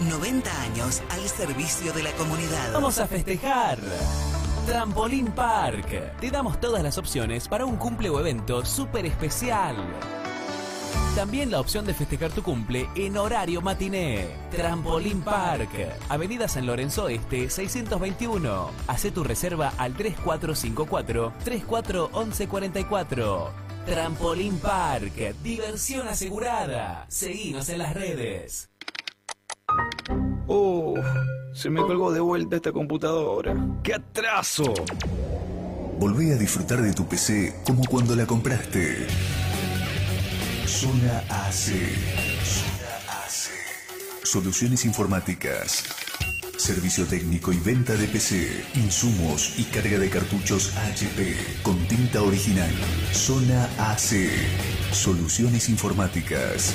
90 0.10 0.62
años 0.62 1.04
al 1.10 1.28
servicio 1.28 1.92
de 1.92 2.04
la 2.04 2.12
comunidad. 2.14 2.72
Vamos 2.72 2.98
a 2.98 3.06
festejar. 3.06 3.78
Trampolín 4.66 5.34
Park. 5.34 6.18
Te 6.22 6.32
damos 6.32 6.62
todas 6.62 6.82
las 6.82 6.98
opciones 6.98 7.50
para 7.50 7.66
un 7.66 7.76
cumple 7.76 8.10
o 8.10 8.22
evento 8.22 8.64
súper 8.64 9.06
especial. 9.06 9.76
También 11.16 11.52
la 11.52 11.60
opción 11.60 11.86
de 11.86 11.94
festejar 11.94 12.32
tu 12.32 12.42
cumple 12.42 12.90
en 12.96 13.18
horario 13.18 13.62
matiné. 13.62 14.30
Trampolín 14.50 15.22
Park. 15.22 15.70
Avenida 16.10 16.48
San 16.48 16.66
Lorenzo 16.66 17.08
Este 17.08 17.52
621. 17.52 18.72
Hacé 18.88 19.12
tu 19.12 19.24
reserva 19.24 19.74
al 19.78 19.94
3454 19.94 21.34
341144. 21.44 23.52
Trampolín 23.86 24.58
Park. 24.58 25.36
Diversión 25.44 26.08
asegurada. 26.08 27.06
Seguinos 27.10 27.70
en 27.70 27.78
las 27.78 27.94
redes. 27.94 28.72
Oh, 30.48 30.96
se 31.54 31.70
me 31.70 31.82
colgó 31.82 32.12
de 32.12 32.22
vuelta 32.22 32.56
esta 32.56 32.72
computadora. 32.72 33.56
¡Qué 33.84 33.94
atraso! 33.94 34.74
Volvé 36.00 36.34
a 36.34 36.38
disfrutar 36.38 36.82
de 36.82 36.92
tu 36.92 37.08
PC 37.08 37.62
como 37.68 37.84
cuando 37.86 38.16
la 38.16 38.26
compraste. 38.26 39.06
Zona 40.66 41.20
AC. 41.30 41.74
Zona 42.44 42.96
AC. 43.26 43.52
Soluciones 44.24 44.86
informáticas. 44.86 45.84
Servicio 46.58 47.06
técnico 47.06 47.52
y 47.52 47.58
venta 47.58 47.96
de 47.96 48.08
PC, 48.08 48.66
insumos 48.76 49.60
y 49.60 49.66
carga 49.66 50.00
de 50.00 50.10
cartuchos 50.10 50.74
HP 50.78 51.36
con 51.64 51.78
tinta 51.88 52.22
original. 52.22 52.72
Zona 53.12 53.70
AC. 53.78 54.30
Soluciones 54.92 55.68
informáticas. 55.68 56.74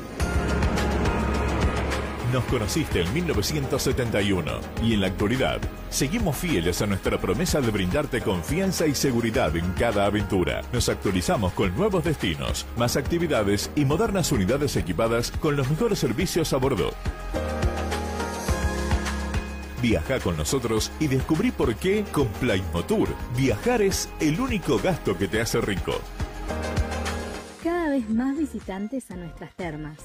Nos 2.32 2.46
conociste 2.46 3.02
en 3.02 3.14
1971 3.14 4.52
y 4.86 4.94
en 4.94 5.02
la 5.02 5.08
actualidad 5.08 5.60
seguimos 5.90 6.38
fieles 6.38 6.82
a 6.82 6.86
nuestra 6.86 7.20
promesa 7.20 7.60
de 7.60 7.72
brindarte 7.72 8.22
confianza 8.22 8.88
y 8.88 8.96
seguridad 8.96 9.54
en 9.58 9.70
cada 9.74 10.06
aventura. 10.06 10.62
Nos 10.72 10.88
actualizamos 10.88 11.52
con 11.52 11.76
nuevos 11.76 12.06
destinos, 12.06 12.66
más 12.78 12.96
actividades 12.96 13.70
y 13.76 13.84
modernas 13.84 14.32
unidades 14.32 14.78
equipadas 14.78 15.32
con 15.42 15.58
los 15.58 15.70
mejores 15.70 16.00
servicios 16.00 16.54
a 16.54 16.58
bordo. 16.58 16.94
Viaja 19.82 20.20
con 20.20 20.38
nosotros 20.38 20.92
y 21.00 21.08
descubrí 21.08 21.50
por 21.50 21.76
qué 21.76 22.06
con 22.12 22.28
Plymotour 22.28 23.10
viajar 23.36 23.82
es 23.82 24.10
el 24.20 24.40
único 24.40 24.78
gasto 24.78 25.18
que 25.18 25.28
te 25.28 25.42
hace 25.42 25.60
rico. 25.60 25.94
Cada 27.64 27.90
vez 27.90 28.08
más 28.08 28.38
visitantes 28.38 29.10
a 29.10 29.16
nuestras 29.16 29.56
termas. 29.56 29.98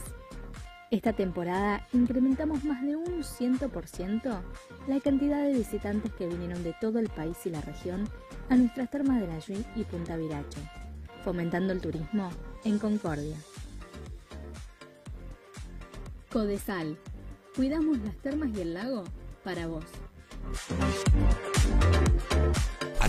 Esta 0.91 1.13
temporada 1.13 1.87
incrementamos 1.93 2.65
más 2.65 2.81
de 2.87 2.97
un 2.97 3.23
100% 3.23 4.41
la 4.87 5.01
cantidad 5.01 5.45
de 5.45 5.53
visitantes 5.53 6.11
que 6.15 6.27
vinieron 6.27 6.63
de 6.63 6.75
todo 6.81 6.99
el 6.99 7.11
país 7.11 7.37
y 7.45 7.51
la 7.51 7.61
región 7.61 8.09
a 8.49 8.57
nuestras 8.57 8.91
termas 8.91 9.21
de 9.21 9.27
Nayuí 9.27 9.63
y 9.75 9.85
Punta 9.85 10.17
Viracho, 10.17 10.61
fomentando 11.23 11.75
el 11.75 11.83
turismo 11.83 12.31
en 12.65 12.79
Concordia. 12.79 13.37
Codesal, 16.33 16.97
cuidamos 17.55 17.99
las 17.99 18.17
termas 18.17 18.49
y 18.57 18.63
el 18.63 18.73
lago 18.73 19.05
para 19.47 19.69
vos. 19.69 19.85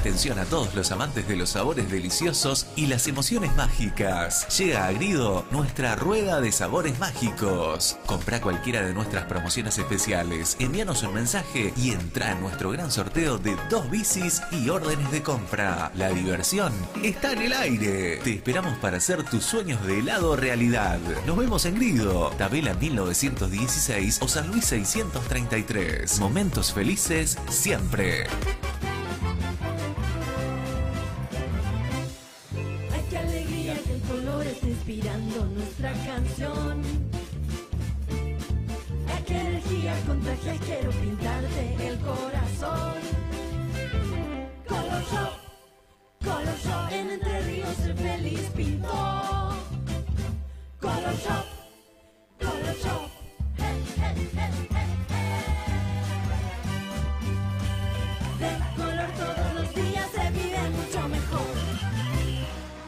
Atención 0.08 0.40
a 0.40 0.46
todos 0.46 0.74
los 0.74 0.90
amantes 0.94 1.28
de 1.28 1.36
los 1.36 1.50
sabores 1.50 1.92
deliciosos 1.92 2.68
y 2.78 2.86
las 2.86 3.10
emociones 3.10 3.54
mágicas. 3.58 4.48
Llega 4.58 4.88
a 4.88 4.94
Grido 4.94 5.46
nuestra 5.52 5.98
rueda 5.98 6.40
de 6.40 6.54
sabores 6.54 6.98
mágicos. 6.98 7.98
Compra 8.06 8.40
cualquiera 8.40 8.84
de 8.84 8.94
nuestras 8.94 9.26
promociones 9.26 9.78
especiales, 9.78 10.56
envíanos 10.60 11.04
un 11.04 11.14
mensaje 11.14 11.74
y 11.76 11.92
entra 11.92 12.32
en 12.32 12.40
nuestro 12.40 12.70
gran 12.70 12.90
sorteo 12.90 13.38
de 13.38 13.58
dos 13.70 13.92
bicis 13.92 14.42
y 14.54 14.70
órdenes 14.70 15.12
de 15.12 15.22
compra. 15.24 15.92
La 15.94 16.08
diversión 16.08 16.72
está 17.04 17.34
en 17.34 17.42
el 17.42 17.52
aire. 17.52 18.22
Te 18.24 18.36
esperamos 18.36 18.78
para 18.78 18.98
hacer 18.98 19.24
tus 19.24 19.44
sueños 19.44 19.86
de 19.86 20.00
helado 20.00 20.38
realidad. 20.38 21.00
Nos 21.26 21.36
vemos 21.36 21.66
en 21.66 21.76
Grido, 21.76 22.32
Tabela 22.38 22.74
1916 22.76 24.20
o 24.22 24.30
San 24.30 24.48
Luis 24.52 24.64
633. 24.68 26.18
Momentos 26.22 26.72
felices 26.72 27.38
siempre. 27.50 28.26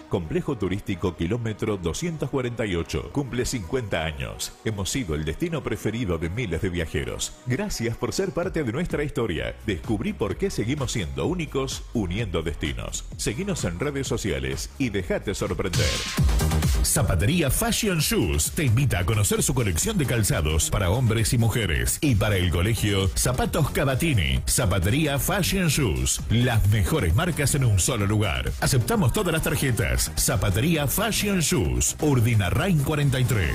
Complejo 0.09 0.57
Turístico 0.57 1.15
Kilómetro 1.15 1.77
248. 1.77 3.11
Cumple 3.11 3.45
50 3.45 4.03
años. 4.03 4.51
Hemos 4.65 4.89
sido 4.89 5.15
el 5.15 5.23
destino 5.23 5.63
preferido 5.63 6.17
de 6.17 6.29
miles 6.29 6.61
de 6.61 6.69
viajeros. 6.69 7.33
Gracias 7.45 7.95
por 7.95 8.11
ser 8.11 8.31
parte 8.31 8.63
de 8.63 8.71
nuestra 8.71 9.03
historia. 9.03 9.55
Descubrí 9.65 10.13
por 10.13 10.35
qué 10.35 10.49
seguimos 10.49 10.91
siendo 10.91 11.27
únicos 11.27 11.83
uniendo 11.93 12.41
destinos. 12.41 13.05
Seguinos 13.17 13.63
en 13.65 13.79
redes 13.79 14.07
sociales 14.07 14.71
y 14.79 14.89
dejate 14.89 15.35
sorprender. 15.35 15.85
Zapatería 16.83 17.51
Fashion 17.51 17.99
Shoes 17.99 18.51
te 18.51 18.63
invita 18.63 18.99
a 18.99 19.05
conocer 19.05 19.43
su 19.43 19.53
colección 19.53 19.97
de 19.97 20.05
calzados 20.05 20.69
para 20.69 20.89
hombres 20.89 21.33
y 21.33 21.37
mujeres. 21.37 21.97
Y 22.01 22.15
para 22.15 22.37
el 22.37 22.49
colegio, 22.49 23.09
Zapatos 23.15 23.69
Cavatini. 23.71 24.41
Zapatería 24.47 25.19
Fashion 25.19 25.67
Shoes. 25.67 26.21
Las 26.29 26.67
mejores 26.69 27.13
marcas 27.15 27.53
en 27.55 27.65
un 27.65 27.79
solo 27.79 28.07
lugar. 28.07 28.51
Aceptamos 28.61 29.13
todas 29.13 29.33
las 29.33 29.43
tarjetas. 29.43 30.11
Zapatería 30.17 30.87
Fashion 30.87 31.39
Shoes. 31.39 31.95
Urdina 31.99 32.49
Rain 32.49 32.79
43. 32.79 33.51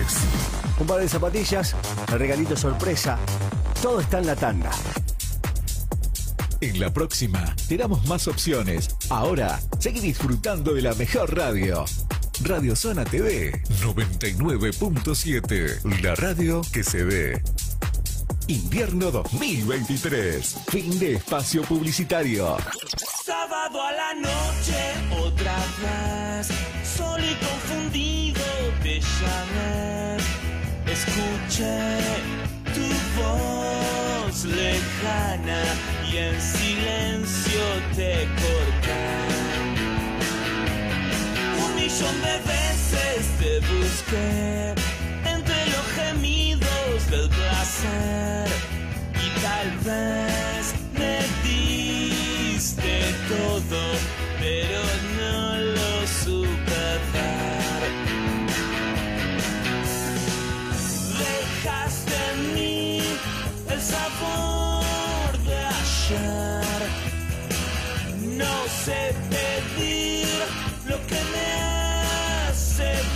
Un 0.78 0.86
par 0.86 1.00
de 1.00 1.08
zapatillas, 1.08 1.74
el 2.12 2.18
regalito 2.18 2.56
sorpresa. 2.56 3.18
Todo 3.82 4.00
está 4.00 4.18
en 4.18 4.26
la 4.26 4.36
tanda. 4.36 4.70
En 6.60 6.80
la 6.80 6.92
próxima, 6.92 7.54
te 7.68 7.76
damos 7.76 8.06
más 8.06 8.28
opciones. 8.28 8.88
Ahora, 9.10 9.60
seguí 9.78 10.00
disfrutando 10.00 10.72
de 10.72 10.82
la 10.82 10.94
mejor 10.94 11.36
radio. 11.36 11.84
Radio 12.42 12.74
Zona 12.74 13.04
TV 13.04 13.52
99.7. 13.80 16.02
La 16.02 16.16
radio 16.16 16.62
que 16.72 16.82
se 16.82 17.04
ve. 17.04 17.40
Invierno 18.48 19.10
2023. 19.10 20.56
Fin 20.68 20.98
de 20.98 21.14
espacio 21.14 21.62
publicitario. 21.62 22.56
Sábado 23.24 23.80
a 23.80 23.92
la 23.92 24.14
noche, 24.14 24.94
otra 25.24 25.56
vez, 25.80 26.48
solo 26.96 27.24
y 27.24 27.34
confundido 27.36 28.42
te 28.82 29.00
llamé. 29.00 30.16
Escuché 30.90 32.00
tu 32.74 32.82
voz 33.22 34.44
lejana 34.44 35.62
y 36.12 36.16
en 36.16 36.40
silencio 36.40 37.62
te 37.94 38.26
corté. 38.36 39.23
Millón 41.94 42.22
de 42.22 42.38
veces 42.38 43.24
te 43.38 43.60
busqué 43.60 44.74
entre 45.30 45.66
los 45.66 45.86
gemidos 45.94 47.08
del 47.08 47.28
placer 47.28 48.48
y 49.14 49.40
tal 49.40 49.70
vez 49.84 50.23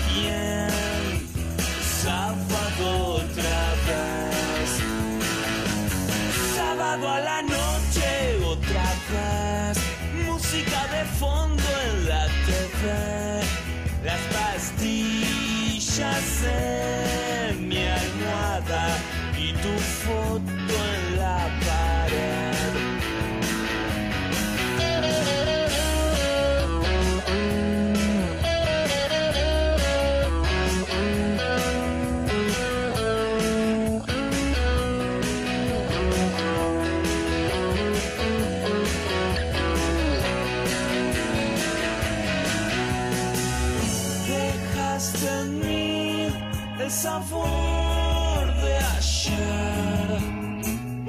hace 0.09 0.48